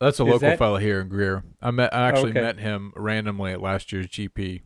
That's 0.00 0.18
a 0.18 0.24
local 0.24 0.40
that- 0.40 0.58
fella 0.58 0.80
here 0.80 1.00
in 1.00 1.08
Greer. 1.08 1.44
I 1.62 1.70
met 1.70 1.94
I 1.94 2.08
actually 2.08 2.30
Okay. 2.30 2.40
met 2.42 2.58
him 2.58 2.92
randomly 2.96 3.52
at 3.52 3.60
last 3.60 3.92
year's 3.92 4.06
GP. 4.08 4.62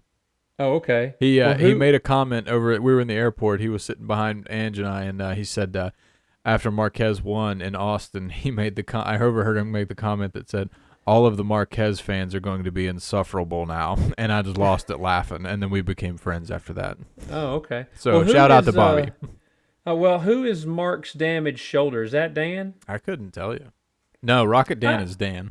oh 0.59 0.75
okay. 0.75 1.15
He 1.21 1.41
uh, 1.41 1.51
Well, 1.51 1.59
he 1.59 1.75
made 1.75 1.95
a 1.95 2.01
comment 2.01 2.49
over 2.49 2.73
at, 2.73 2.83
we 2.83 2.95
were 2.95 3.01
in 3.01 3.09
the 3.09 3.15
airport. 3.15 3.61
He 3.61 3.69
was 3.69 3.83
sitting 3.85 4.07
behind 4.07 4.47
Ange 4.51 4.79
and 4.79 4.89
I, 4.89 5.03
and 5.03 5.21
uh, 5.21 5.31
he 5.33 5.45
said 5.45 5.77
uh, 5.77 5.91
after 6.45 6.71
Marquez 6.71 7.21
won 7.23 7.61
in 7.61 7.75
Austin, 7.77 8.29
he 8.31 8.51
made 8.51 8.77
the 8.77 8.83
com- 8.83 9.05
I 9.07 9.19
overheard 9.19 9.57
him 9.57 9.71
make 9.73 9.89
the 9.89 9.95
comment 9.95 10.33
that 10.35 10.49
said 10.49 10.71
all 11.07 11.27
of 11.27 11.37
the 11.37 11.45
Marquez 11.45 12.01
fans 12.01 12.35
are 12.35 12.41
going 12.41 12.65
to 12.65 12.73
be 12.73 12.87
insufferable 12.87 13.67
now, 13.67 13.99
and 14.19 14.33
I 14.33 14.41
just 14.41 14.57
lost 14.57 14.89
it 14.89 14.99
laughing, 15.01 15.45
and 15.45 15.63
then 15.63 15.69
we 15.69 15.83
became 15.83 16.17
friends 16.17 16.51
after 16.51 16.73
that. 16.75 16.97
Oh, 17.31 17.57
okay. 17.57 17.87
So 17.95 18.21
Well, 18.21 18.29
shout 18.33 18.51
out 18.51 18.65
to 18.65 18.71
is, 18.71 18.77
Bobby. 18.77 19.11
Uh, 19.87 19.94
well, 19.94 20.20
who 20.20 20.44
is 20.44 20.64
Mark's 20.66 21.12
damaged 21.12 21.61
shoulder? 21.61 22.03
Is 22.03 22.12
that 22.12 22.33
Dan? 22.35 22.75
I 22.88 22.99
couldn't 22.99 23.33
tell 23.33 23.53
you. 23.53 23.73
No, 24.23 24.44
Rocket 24.44 24.81
Dan 24.81 25.01
Ah. 25.01 25.03
is 25.05 25.16
Dan. 25.16 25.51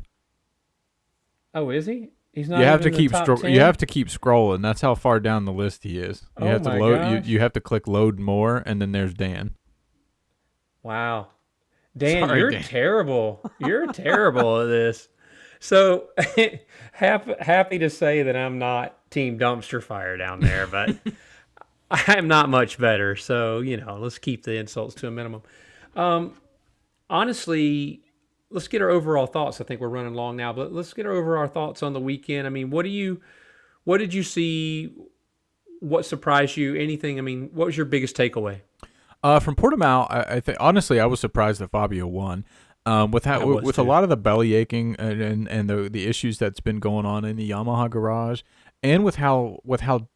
Oh, 1.54 1.70
is 1.70 1.86
he? 1.86 2.10
He's 2.32 2.48
not. 2.48 2.58
You 2.58 2.66
have 2.66 2.80
to 2.80 2.90
keep 2.90 3.12
stro- 3.12 3.48
you 3.48 3.60
have 3.60 3.76
to 3.76 3.86
keep 3.86 4.08
scrolling. 4.08 4.60
That's 4.60 4.80
how 4.80 4.96
far 4.96 5.20
down 5.20 5.44
the 5.44 5.52
list 5.52 5.84
he 5.84 5.98
is. 6.00 6.22
You 6.40 6.46
Oh 6.46 6.48
have 6.48 6.62
to 6.62 6.70
load. 6.74 6.96
gosh. 6.98 7.26
You, 7.26 7.34
you 7.34 7.40
have 7.40 7.52
to 7.52 7.60
click 7.60 7.86
load 7.86 8.18
more, 8.18 8.62
and 8.66 8.82
then 8.82 8.90
there's 8.90 9.14
Dan. 9.14 9.54
Wow. 10.82 11.28
Dan, 11.96 12.26
Sorry, 12.26 12.40
you're 12.40 12.50
Dan. 12.50 12.62
terrible. 12.64 13.48
You're 13.60 13.86
terrible 13.92 14.62
at 14.62 14.66
this. 14.66 15.08
So 15.60 16.08
happy, 16.92 17.34
happy 17.38 17.78
to 17.78 17.88
say 17.88 18.24
that 18.24 18.34
I'm 18.36 18.58
not 18.58 19.08
team 19.12 19.38
dumpster 19.38 19.80
fire 19.80 20.16
down 20.16 20.40
there, 20.40 20.66
but 20.66 20.96
I'm 21.90 22.28
not 22.28 22.48
much 22.48 22.78
better. 22.78 23.16
So, 23.16 23.60
you 23.60 23.76
know, 23.76 23.98
let's 23.98 24.18
keep 24.18 24.44
the 24.44 24.56
insults 24.56 24.94
to 24.96 25.06
a 25.08 25.10
minimum. 25.10 25.42
Um, 25.94 26.34
honestly, 27.08 28.00
let's 28.50 28.68
get 28.68 28.82
our 28.82 28.90
overall 28.90 29.26
thoughts. 29.26 29.60
I 29.60 29.64
think 29.64 29.80
we're 29.80 29.88
running 29.88 30.14
long 30.14 30.36
now, 30.36 30.52
but 30.52 30.72
let's 30.72 30.92
get 30.92 31.06
over 31.06 31.14
our 31.14 31.18
overall 31.18 31.46
thoughts 31.46 31.82
on 31.82 31.92
the 31.92 32.00
weekend. 32.00 32.46
I 32.46 32.50
mean, 32.50 32.70
what 32.70 32.84
do 32.84 32.88
you, 32.88 33.20
what 33.84 33.98
did 33.98 34.14
you 34.14 34.22
see? 34.22 34.92
What 35.80 36.06
surprised 36.06 36.56
you? 36.56 36.74
Anything? 36.74 37.18
I 37.18 37.22
mean, 37.22 37.50
what 37.52 37.66
was 37.66 37.76
your 37.76 37.86
biggest 37.86 38.16
takeaway? 38.16 38.60
Uh, 39.22 39.40
from 39.40 39.56
Portimao, 39.56 40.06
I, 40.10 40.36
I 40.36 40.40
think 40.40 40.58
honestly, 40.60 41.00
I 41.00 41.06
was 41.06 41.20
surprised 41.20 41.60
that 41.60 41.70
Fabio 41.70 42.06
won. 42.06 42.44
Um, 42.86 43.12
with 43.12 43.24
how, 43.24 43.60
with 43.60 43.78
a 43.78 43.82
lot 43.82 44.02
of 44.02 44.10
the 44.10 44.16
belly 44.16 44.52
aching 44.52 44.94
and 44.98 45.22
and, 45.22 45.48
and 45.48 45.70
the 45.70 45.88
the 45.88 46.06
issues 46.06 46.38
that's 46.38 46.60
been 46.60 46.80
going 46.80 47.06
on 47.06 47.24
in 47.24 47.36
the 47.36 47.50
Yamaha 47.50 47.88
garage, 47.88 48.42
and 48.82 49.02
with 49.02 49.16
how 49.16 49.60
with 49.64 49.80
how 49.80 50.08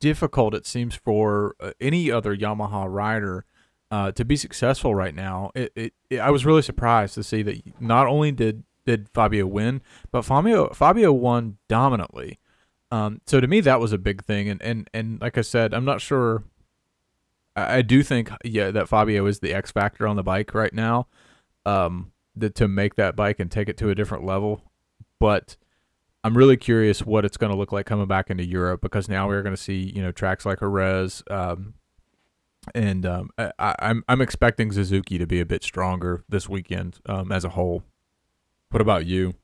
difficult 0.00 0.54
it 0.54 0.66
seems 0.66 0.94
for 0.94 1.56
uh, 1.60 1.72
any 1.80 2.10
other 2.10 2.36
Yamaha 2.36 2.86
rider 2.88 3.44
uh, 3.90 4.12
to 4.12 4.24
be 4.24 4.36
successful 4.36 4.94
right 4.94 5.14
now, 5.14 5.50
it, 5.54 5.72
it, 5.74 5.92
it 6.10 6.18
I 6.18 6.30
was 6.30 6.44
really 6.44 6.62
surprised 6.62 7.14
to 7.14 7.22
see 7.22 7.42
that 7.42 7.80
not 7.80 8.06
only 8.06 8.32
did 8.32 8.64
did 8.84 9.08
Fabio 9.10 9.46
win, 9.46 9.82
but 10.10 10.22
Fabio 10.22 10.68
Fabio 10.70 11.12
won 11.12 11.58
dominantly. 11.68 12.38
Um, 12.90 13.20
so 13.26 13.40
to 13.40 13.46
me, 13.46 13.60
that 13.60 13.80
was 13.80 13.92
a 13.92 13.98
big 13.98 14.24
thing, 14.24 14.48
and 14.48 14.60
and 14.62 14.90
and 14.92 15.20
like 15.20 15.38
I 15.38 15.42
said, 15.42 15.74
I'm 15.74 15.84
not 15.84 16.00
sure. 16.00 16.44
I 17.56 17.78
I 17.78 17.82
do 17.82 18.02
think, 18.02 18.30
yeah, 18.44 18.70
that 18.70 18.88
Fabio 18.88 19.26
is 19.26 19.40
the 19.40 19.52
X 19.52 19.70
factor 19.70 20.06
on 20.06 20.16
the 20.16 20.22
bike 20.22 20.54
right 20.54 20.72
now, 20.72 21.06
um, 21.66 22.12
that 22.36 22.54
to 22.56 22.68
make 22.68 22.94
that 22.96 23.16
bike 23.16 23.40
and 23.40 23.50
take 23.50 23.68
it 23.68 23.76
to 23.78 23.90
a 23.90 23.94
different 23.94 24.24
level. 24.24 24.62
But 25.18 25.56
I'm 26.28 26.36
really 26.36 26.58
curious 26.58 27.06
what 27.06 27.24
it's 27.24 27.38
going 27.38 27.50
to 27.50 27.56
look 27.56 27.72
like 27.72 27.86
coming 27.86 28.06
back 28.06 28.28
into 28.28 28.44
Europe 28.44 28.82
because 28.82 29.08
now 29.08 29.26
we're 29.26 29.40
going 29.42 29.56
to 29.56 29.60
see, 29.60 29.90
you 29.96 30.02
know, 30.02 30.12
tracks 30.12 30.44
like 30.44 30.60
Jerez, 30.60 31.22
um, 31.30 31.72
and 32.74 33.06
um, 33.06 33.30
I, 33.38 33.74
I'm 33.78 34.04
I'm 34.10 34.20
expecting 34.20 34.70
Suzuki 34.70 35.16
to 35.16 35.26
be 35.26 35.40
a 35.40 35.46
bit 35.46 35.62
stronger 35.62 36.22
this 36.28 36.46
weekend 36.46 36.98
um, 37.06 37.32
as 37.32 37.46
a 37.46 37.48
whole. 37.48 37.82
What 38.68 38.82
about 38.82 39.06
you? 39.06 39.36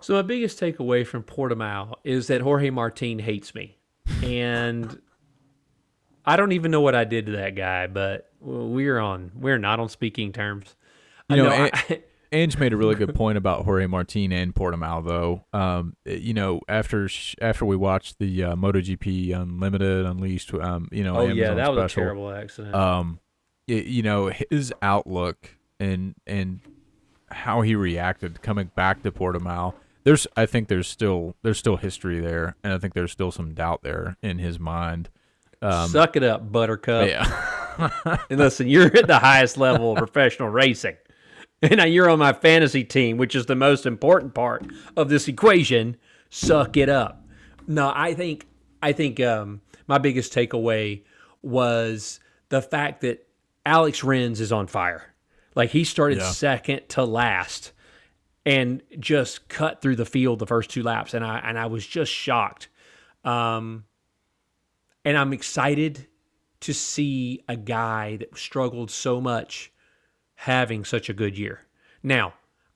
So 0.00 0.14
my 0.14 0.22
biggest 0.22 0.58
takeaway 0.58 1.06
from 1.06 1.24
Portimao 1.24 1.96
is 2.02 2.28
that 2.28 2.40
Jorge 2.40 2.70
Martin 2.70 3.18
hates 3.18 3.54
me, 3.54 3.76
and 4.22 4.98
I 6.24 6.36
don't 6.36 6.52
even 6.52 6.70
know 6.70 6.80
what 6.80 6.94
I 6.94 7.04
did 7.04 7.26
to 7.26 7.32
that 7.32 7.54
guy. 7.54 7.86
But 7.86 8.30
we're 8.40 8.98
on 8.98 9.32
we're 9.34 9.58
not 9.58 9.78
on 9.78 9.90
speaking 9.90 10.32
terms. 10.32 10.74
You 11.28 11.36
know, 11.36 11.50
I 11.50 11.54
and- 11.66 11.70
I- 11.74 12.02
Ange 12.32 12.58
made 12.58 12.72
a 12.72 12.76
really 12.76 12.94
good 12.94 13.14
point 13.16 13.38
about 13.38 13.64
Jorge 13.64 13.86
Martin 13.86 14.32
and 14.32 14.54
Portimao, 14.54 15.06
though. 15.06 15.44
Um, 15.58 15.96
you 16.04 16.34
know, 16.34 16.60
after 16.68 17.08
sh- 17.08 17.34
after 17.40 17.64
we 17.64 17.76
watched 17.76 18.18
the 18.18 18.44
uh, 18.44 18.54
MotoGP 18.56 19.34
Unlimited 19.34 20.04
Unleashed, 20.06 20.52
um, 20.54 20.88
you 20.90 21.04
know, 21.04 21.16
oh 21.16 21.26
yeah, 21.28 21.46
Amazon 21.50 21.56
that 21.56 21.74
was 21.74 21.78
special, 21.92 22.02
a 22.02 22.04
terrible 22.04 22.30
accident. 22.32 22.74
um, 22.74 23.20
it, 23.66 23.86
you 23.86 24.02
know, 24.02 24.32
his 24.50 24.72
outlook 24.82 25.50
and 25.80 26.14
and 26.26 26.60
how 27.30 27.60
he 27.62 27.74
reacted 27.74 28.42
coming 28.42 28.70
back 28.74 29.02
to 29.02 29.10
Portimao. 29.12 29.74
There's, 30.04 30.26
I 30.36 30.46
think 30.46 30.68
there's 30.68 30.86
still 30.86 31.34
there's 31.42 31.58
still 31.58 31.76
history 31.76 32.20
there, 32.20 32.54
and 32.62 32.72
I 32.72 32.78
think 32.78 32.94
there's 32.94 33.10
still 33.12 33.32
some 33.32 33.54
doubt 33.54 33.82
there 33.82 34.16
in 34.22 34.38
his 34.38 34.60
mind. 34.60 35.10
Um, 35.62 35.88
Suck 35.88 36.16
it 36.16 36.22
up, 36.22 36.52
Buttercup. 36.52 37.08
yeah, 37.08 38.18
And 38.30 38.38
listen, 38.38 38.68
you're 38.68 38.94
at 38.96 39.06
the 39.06 39.18
highest 39.18 39.56
level 39.56 39.92
of 39.92 39.98
professional 39.98 40.48
racing. 40.48 40.96
And 41.62 41.78
now 41.78 41.84
you're 41.84 42.10
on 42.10 42.18
my 42.18 42.32
fantasy 42.34 42.84
team, 42.84 43.16
which 43.16 43.34
is 43.34 43.46
the 43.46 43.54
most 43.54 43.86
important 43.86 44.34
part 44.34 44.66
of 44.96 45.08
this 45.08 45.26
equation. 45.26 45.96
Suck 46.28 46.76
it 46.76 46.88
up. 46.90 47.24
No, 47.66 47.90
I 47.94 48.12
think 48.14 48.46
I 48.82 48.92
think 48.92 49.20
um, 49.20 49.62
my 49.86 49.98
biggest 49.98 50.34
takeaway 50.34 51.02
was 51.42 52.20
the 52.50 52.60
fact 52.60 53.00
that 53.00 53.26
Alex 53.64 54.04
Rins 54.04 54.40
is 54.40 54.52
on 54.52 54.66
fire. 54.66 55.14
Like 55.54 55.70
he 55.70 55.82
started 55.84 56.18
Yeah. 56.18 56.30
second 56.30 56.88
to 56.90 57.04
last 57.04 57.72
and 58.44 58.82
just 59.00 59.48
cut 59.48 59.80
through 59.80 59.96
the 59.96 60.04
field 60.04 60.38
the 60.38 60.46
first 60.46 60.68
two 60.70 60.82
laps, 60.82 61.14
and 61.14 61.24
I 61.24 61.38
and 61.38 61.58
I 61.58 61.66
was 61.66 61.86
just 61.86 62.12
shocked. 62.12 62.68
Um, 63.24 63.84
and 65.04 65.16
I'm 65.16 65.32
excited 65.32 66.06
to 66.60 66.74
see 66.74 67.42
a 67.48 67.56
guy 67.56 68.16
that 68.18 68.36
struggled 68.36 68.90
so 68.90 69.20
much 69.20 69.72
having 70.36 70.84
such 70.84 71.08
a 71.08 71.12
good 71.14 71.36
year. 71.36 71.62
Now, 72.02 72.34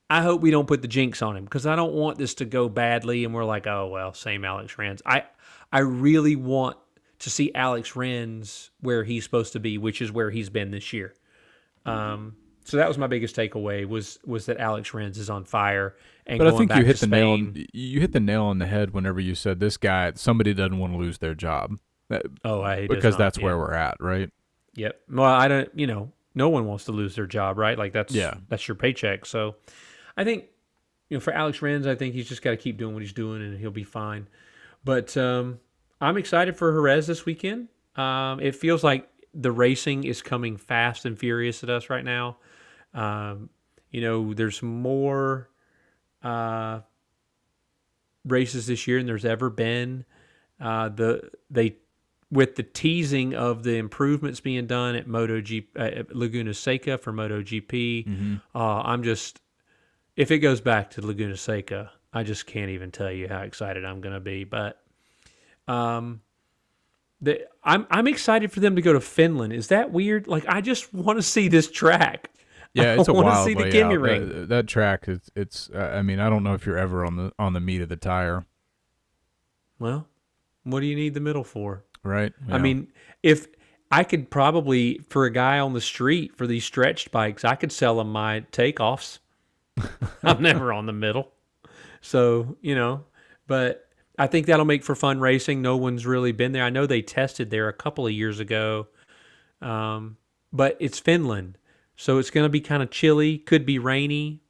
I 0.09 0.23
hope 0.23 0.41
we 0.41 0.51
don't 0.51 0.67
put 0.67 0.83
the 0.83 0.89
jinx 0.89 1.23
on 1.23 1.37
him 1.37 1.45
because 1.45 1.67
I 1.67 1.77
don't 1.77 1.93
want 1.93 2.19
this 2.19 2.35
to 2.35 2.45
go 2.45 2.69
badly 2.69 3.25
and 3.25 3.33
we're 3.33 3.45
like, 3.45 3.67
oh 3.67 3.87
well, 3.87 4.13
same 4.13 4.45
Alex 4.45 4.77
Rins. 4.77 5.03
I 5.07 5.25
I 5.73 5.81
really 5.81 6.35
want 6.37 6.77
to 7.21 7.31
see 7.31 7.53
Alex 7.55 7.95
Rins 7.95 8.71
where 8.81 9.05
he's 9.05 9.23
supposed 9.25 9.53
to 9.53 9.61
be, 9.61 9.79
which 9.79 10.03
is 10.03 10.11
where 10.11 10.31
he's 10.31 10.49
been 10.51 10.71
this 10.73 10.93
year. 10.93 11.15
Um, 11.87 12.37
so 12.65 12.77
that 12.77 12.89
was 12.89 12.99
my 12.99 13.07
biggest 13.07 13.37
takeaway 13.37 13.87
was 13.87 14.19
was 14.27 14.47
that 14.47 14.59
Alex 14.59 14.93
Rins 14.93 15.17
is 15.19 15.31
on 15.31 15.45
fire 15.45 15.97
and 16.27 16.39
but 16.39 16.47
I 16.47 16.51
going 16.51 16.59
think 16.59 16.69
back 16.71 16.79
you 16.79 16.85
hit 16.85 16.97
to 16.97 17.07
the 17.07 17.17
nail. 17.17 17.37
Spain. 17.37 17.47
On, 17.57 17.67
you 17.73 18.01
hit 18.01 18.13
the 18.13 18.21
nail 18.21 18.45
on 18.45 18.59
the 18.59 18.67
head 18.67 18.93
whenever 18.93 19.21
you 19.21 19.35
said 19.35 19.61
this 19.61 19.77
guy. 19.77 20.13
Somebody 20.15 20.55
doesn't 20.55 20.79
want 20.79 20.93
to 20.93 20.99
lose 20.99 21.19
their 21.19 21.35
job. 21.35 21.79
That- 22.09 22.27
Oh, 22.45 22.63
I 22.63 22.87
because 22.89 23.17
that's 23.17 23.39
yeah. 23.39 23.45
where 23.45 23.59
we're 23.59 23.75
at, 23.75 23.97
right? 24.01 24.31
Yep. 24.75 25.01
Well, 25.11 25.25
I 25.33 25.49
don't. 25.49 25.69
You 25.75 25.87
know, 25.87 26.13
no 26.35 26.49
one 26.49 26.67
wants 26.67 26.85
to 26.85 26.93
lose 26.93 27.17
their 27.17 27.27
job, 27.27 27.59
right? 27.59 27.77
Like 27.79 27.93
that's 27.93 28.15
Yeah. 28.15 28.35
that's 28.49 28.67
your 28.69 28.75
paycheck. 28.77 29.27
So, 29.27 29.57
I 30.17 30.25
think 30.25 30.45
you 31.09 31.17
know 31.17 31.21
for 31.21 31.33
Alex 31.33 31.61
Rins, 31.63 31.87
I 31.87 31.95
think 31.95 32.15
he's 32.15 32.29
just 32.29 32.43
got 32.43 32.51
to 32.51 32.57
keep 32.57 32.77
doing 32.77 32.95
what 32.95 33.03
he's 33.03 33.13
doing, 33.13 33.43
and 33.43 33.59
he'll 33.59 33.71
be 33.71 33.85
fine. 33.85 34.29
But 34.85 35.17
um, 35.17 35.59
I'm 36.01 36.17
excited 36.17 36.57
for 36.57 36.73
Jerez 36.73 37.07
this 37.07 37.27
weekend. 37.27 37.69
Um, 37.97 38.41
it 38.41 38.55
feels 38.55 38.83
like 38.85 39.09
the 39.35 39.53
racing 39.53 40.05
is 40.05 40.23
coming 40.23 40.57
fast 40.57 41.05
and 41.05 41.19
furious 41.19 41.63
at 41.63 41.71
us 41.71 41.91
right 41.91 42.05
now. 42.05 42.39
Um, 42.95 43.51
you 43.91 44.01
know, 44.01 44.33
there's 44.35 44.63
more 44.63 45.49
uh, 46.23 46.81
races 48.25 48.67
this 48.67 48.87
year 48.87 48.99
than 48.99 49.07
there's 49.07 49.25
ever 49.25 49.51
been. 49.51 50.05
Uh, 50.61 50.89
the 50.91 51.31
they 51.51 51.77
with 52.31 52.55
the 52.57 52.63
teasing 52.63 53.35
of 53.35 53.63
the 53.65 53.77
improvements 53.77 54.39
being 54.41 54.67
done 54.67 54.95
at 54.95 55.07
MotoGP 55.09 55.67
uh, 55.77 55.81
at 55.83 56.15
Laguna 56.15 56.55
Seca 56.55 56.99
for 56.99 57.13
MotoGP. 57.13 58.41
Uh, 58.55 58.59
I'm 58.59 59.03
just 59.03 59.41
if 60.17 60.31
it 60.31 60.39
goes 60.39 60.61
back 60.61 60.91
to 60.93 61.07
Laguna 61.07 61.37
Seca, 61.37 61.91
I 62.13 62.23
just 62.23 62.47
can't 62.47 62.71
even 62.71 62.91
tell 62.91 63.11
you 63.11 63.29
how 63.29 63.41
excited 63.41 63.85
I'm 63.85 64.01
going 64.01 64.15
to 64.15 64.21
be. 64.21 64.45
But 64.45 64.81
um, 65.67 66.21
the, 67.21 67.47
I'm 67.65 67.87
I'm 67.91 68.07
excited 68.07 68.53
for 68.53 68.61
them 68.61 68.77
to 68.77 68.83
go 68.83 68.93
to 68.93 69.01
Finland. 69.01 69.53
Is 69.53 69.69
that 69.69 69.91
weird? 69.91 70.27
Like 70.27 70.45
I 70.49 70.61
just 70.61 70.93
want 70.95 71.19
to 71.19 71.23
see 71.23 71.49
this 71.49 71.71
track. 71.71 72.31
Yeah, 72.73 72.95
it's 72.95 73.09
a 73.09 73.11
I 73.11 73.15
wanna 73.17 73.27
wild 73.31 73.47
see 73.49 73.55
the 73.55 73.63
layout. 73.63 73.73
gimme 73.73 73.97
That- 73.97 74.49
That, 74.49 74.67
track 74.69 75.09
is 75.09 75.29
it's. 75.35 75.71
Uh, 75.75 75.91
I 75.93 76.03
mean, 76.03 76.21
I 76.21 76.31
don't 76.31 76.45
know 76.45 76.55
if 76.55 76.65
you're 76.67 76.79
ever 76.79 77.05
on 77.05 77.17
the 77.17 77.33
on 77.37 77.53
the 77.53 77.59
meat 77.59 77.81
of 77.81 77.89
the 77.89 77.97
tire, 77.97 78.45
Well, 79.81 80.07
what 80.63 80.79
do 80.79 80.87
you 80.87 80.95
need 80.95 81.15
the 81.15 81.21
middle 81.21 81.43
for? 81.43 81.83
Right? 82.03 82.33
I 82.49 82.59
mean, 82.59 82.89
if 83.23 83.47
I 83.91 84.05
could 84.05 84.31
probably 84.31 84.99
for 85.09 85.25
a 85.25 85.31
guy 85.31 85.59
on 85.59 85.73
the 85.73 85.81
street 85.81 86.37
for 86.37 86.47
these 86.47 86.65
stretched 86.65 87.11
bikes, 87.11 87.45
I 87.45 87.55
could 87.55 87.73
sell 87.73 88.01
him 88.01 88.13
my 88.13 88.43
takeoffs. 88.53 89.19
I'm 90.23 90.43
never 90.43 90.73
on 90.73 90.87
the 90.87 90.93
middle, 90.93 91.33
so 92.01 92.57
you 92.61 92.75
know. 92.75 93.05
But 93.47 93.89
I 94.19 94.27
think 94.27 94.47
that'll 94.47 94.65
make 94.65 94.85
for 94.85 94.95
fun 94.95 95.19
racing. 95.19 95.63
No 95.63 95.77
one's 95.77 96.07
really 96.07 96.33
been 96.33 96.53
there. 96.53 96.63
I 96.63 96.71
know 96.71 96.87
they 96.87 97.03
tested 97.03 97.51
there 97.51 97.69
a 97.69 97.73
couple 97.73 98.07
of 98.07 98.13
years 98.13 98.39
ago, 98.39 98.87
um, 99.61 100.17
but 100.53 100.77
it's 100.79 100.99
Finland, 100.99 101.59
so 101.97 102.19
it's 102.19 102.31
going 102.31 102.45
to 102.45 102.51
be 102.51 102.61
kind 102.61 102.83
of 102.83 102.91
chilly. 102.91 103.39
Could 103.39 103.67
be 103.67 103.79
rainy. 103.79 104.43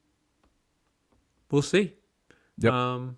We'll 1.50 1.62
see. 1.62 1.94
Yep. 2.58 2.72
Um, 2.72 3.16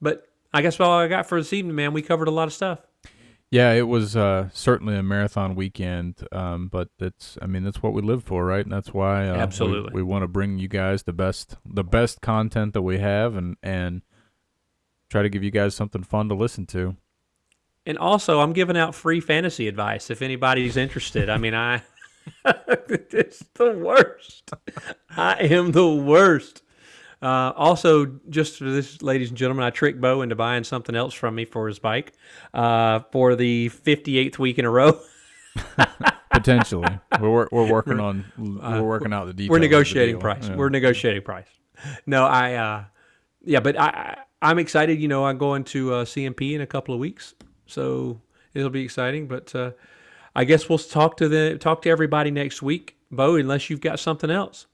but 0.00 0.28
I 0.52 0.62
guess 0.62 0.78
all 0.78 0.92
I 0.92 1.08
got 1.08 1.26
for 1.26 1.40
this 1.40 1.52
evening, 1.52 1.74
man. 1.74 1.92
We 1.92 2.02
covered 2.02 2.28
a 2.28 2.32
lot 2.32 2.48
of 2.48 2.52
stuff. 2.52 2.80
Yeah, 3.50 3.72
it 3.72 3.86
was 3.86 4.16
uh, 4.16 4.48
certainly 4.52 4.96
a 4.96 5.02
marathon 5.02 5.54
weekend, 5.54 6.26
um, 6.32 6.66
but 6.66 6.88
that's 6.98 7.38
I 7.40 7.46
mean 7.46 7.62
that's 7.62 7.82
what 7.82 7.92
we 7.92 8.02
live 8.02 8.24
for, 8.24 8.44
right? 8.44 8.64
And 8.64 8.72
that's 8.72 8.92
why 8.92 9.28
uh, 9.28 9.34
we- 9.34 9.38
Absolutely. 9.38 9.92
we, 9.94 10.02
want 10.02 10.22
to 10.22 10.28
bring 10.28 10.58
you 10.58 10.66
guys 10.66 11.04
the 11.04 11.12
best 11.12 11.56
the 11.64 11.84
best 11.84 12.20
content 12.20 12.72
that 12.74 12.82
we 12.82 12.98
have, 12.98 13.36
and 13.36 13.56
and 13.62 14.02
try 15.08 15.22
to 15.22 15.28
give 15.28 15.44
you 15.44 15.52
guys 15.52 15.76
something 15.76 16.02
fun 16.02 16.28
to 16.30 16.34
listen 16.34 16.66
to. 16.66 16.96
And 17.86 17.96
also, 17.96 18.40
I'm 18.40 18.54
giving 18.54 18.76
out 18.76 18.94
free 18.94 19.20
fantasy 19.20 19.68
advice 19.68 20.10
if 20.10 20.20
anybody's 20.20 20.76
interested. 20.76 21.30
I 21.30 21.36
mean, 21.38 21.54
I 21.54 21.82
it's 22.44 23.44
the 23.54 23.72
worst. 23.72 24.50
I 25.10 25.34
am 25.36 25.70
the 25.70 25.88
worst. 25.88 26.63
Uh, 27.24 27.54
also, 27.56 28.04
just 28.28 28.58
for 28.58 28.64
this, 28.64 29.00
ladies 29.00 29.30
and 29.30 29.38
gentlemen, 29.38 29.64
I 29.64 29.70
tricked 29.70 29.98
Bo 29.98 30.20
into 30.20 30.36
buying 30.36 30.62
something 30.62 30.94
else 30.94 31.14
from 31.14 31.34
me 31.34 31.46
for 31.46 31.68
his 31.68 31.78
bike 31.78 32.12
uh, 32.52 33.00
for 33.12 33.34
the 33.34 33.70
58th 33.70 34.38
week 34.38 34.58
in 34.58 34.66
a 34.66 34.70
row. 34.70 35.00
Potentially, 36.30 37.00
we're 37.18 37.48
we're 37.50 37.70
working 37.70 37.98
on 37.98 38.26
we're 38.36 38.82
working 38.82 39.14
out 39.14 39.24
the 39.24 39.32
details. 39.32 39.50
We're 39.50 39.58
negotiating 39.60 40.20
price. 40.20 40.48
Yeah. 40.48 40.56
We're 40.56 40.68
negotiating 40.68 41.22
price. 41.22 41.46
No, 42.04 42.26
I, 42.26 42.54
uh, 42.54 42.84
yeah, 43.42 43.60
but 43.60 43.80
I, 43.80 43.86
I, 43.86 44.16
I'm 44.42 44.58
excited. 44.58 45.00
You 45.00 45.08
know, 45.08 45.24
I'm 45.24 45.38
going 45.38 45.64
to 45.64 45.94
uh, 45.94 46.04
CMP 46.04 46.54
in 46.54 46.60
a 46.60 46.66
couple 46.66 46.92
of 46.92 47.00
weeks, 47.00 47.34
so 47.64 48.20
it'll 48.52 48.68
be 48.68 48.82
exciting. 48.82 49.28
But 49.28 49.54
uh, 49.54 49.70
I 50.36 50.44
guess 50.44 50.68
we'll 50.68 50.78
talk 50.78 51.16
to 51.18 51.28
the 51.30 51.56
talk 51.56 51.80
to 51.82 51.88
everybody 51.88 52.30
next 52.30 52.60
week, 52.60 52.98
Bo. 53.10 53.36
Unless 53.36 53.70
you've 53.70 53.80
got 53.80 53.98
something 53.98 54.30
else. 54.30 54.66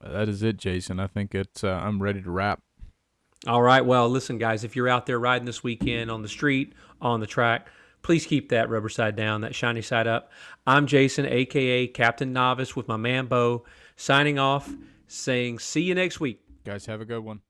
That 0.00 0.28
is 0.28 0.42
it, 0.42 0.56
Jason. 0.56 1.00
I 1.00 1.06
think 1.06 1.34
it's 1.34 1.64
uh, 1.64 1.80
I'm 1.82 2.02
ready 2.02 2.22
to 2.22 2.30
wrap. 2.30 2.60
All 3.46 3.62
right. 3.62 3.84
Well, 3.84 4.08
listen, 4.08 4.38
guys, 4.38 4.64
if 4.64 4.76
you're 4.76 4.88
out 4.88 5.06
there 5.06 5.18
riding 5.18 5.46
this 5.46 5.62
weekend 5.62 6.10
on 6.10 6.22
the 6.22 6.28
street, 6.28 6.74
on 7.00 7.20
the 7.20 7.26
track, 7.26 7.68
please 8.02 8.26
keep 8.26 8.50
that 8.50 8.68
rubber 8.68 8.88
side 8.88 9.16
down, 9.16 9.40
that 9.42 9.54
shiny 9.54 9.82
side 9.82 10.06
up. 10.06 10.30
I'm 10.66 10.86
Jason, 10.86 11.26
aka 11.26 11.86
Captain 11.86 12.32
Novice, 12.32 12.76
with 12.76 12.88
my 12.88 12.96
man 12.96 13.26
Bo, 13.26 13.64
signing 13.96 14.38
off, 14.38 14.70
saying 15.06 15.58
see 15.58 15.82
you 15.82 15.94
next 15.94 16.20
week. 16.20 16.42
Guys, 16.64 16.86
have 16.86 17.00
a 17.00 17.06
good 17.06 17.24
one. 17.24 17.40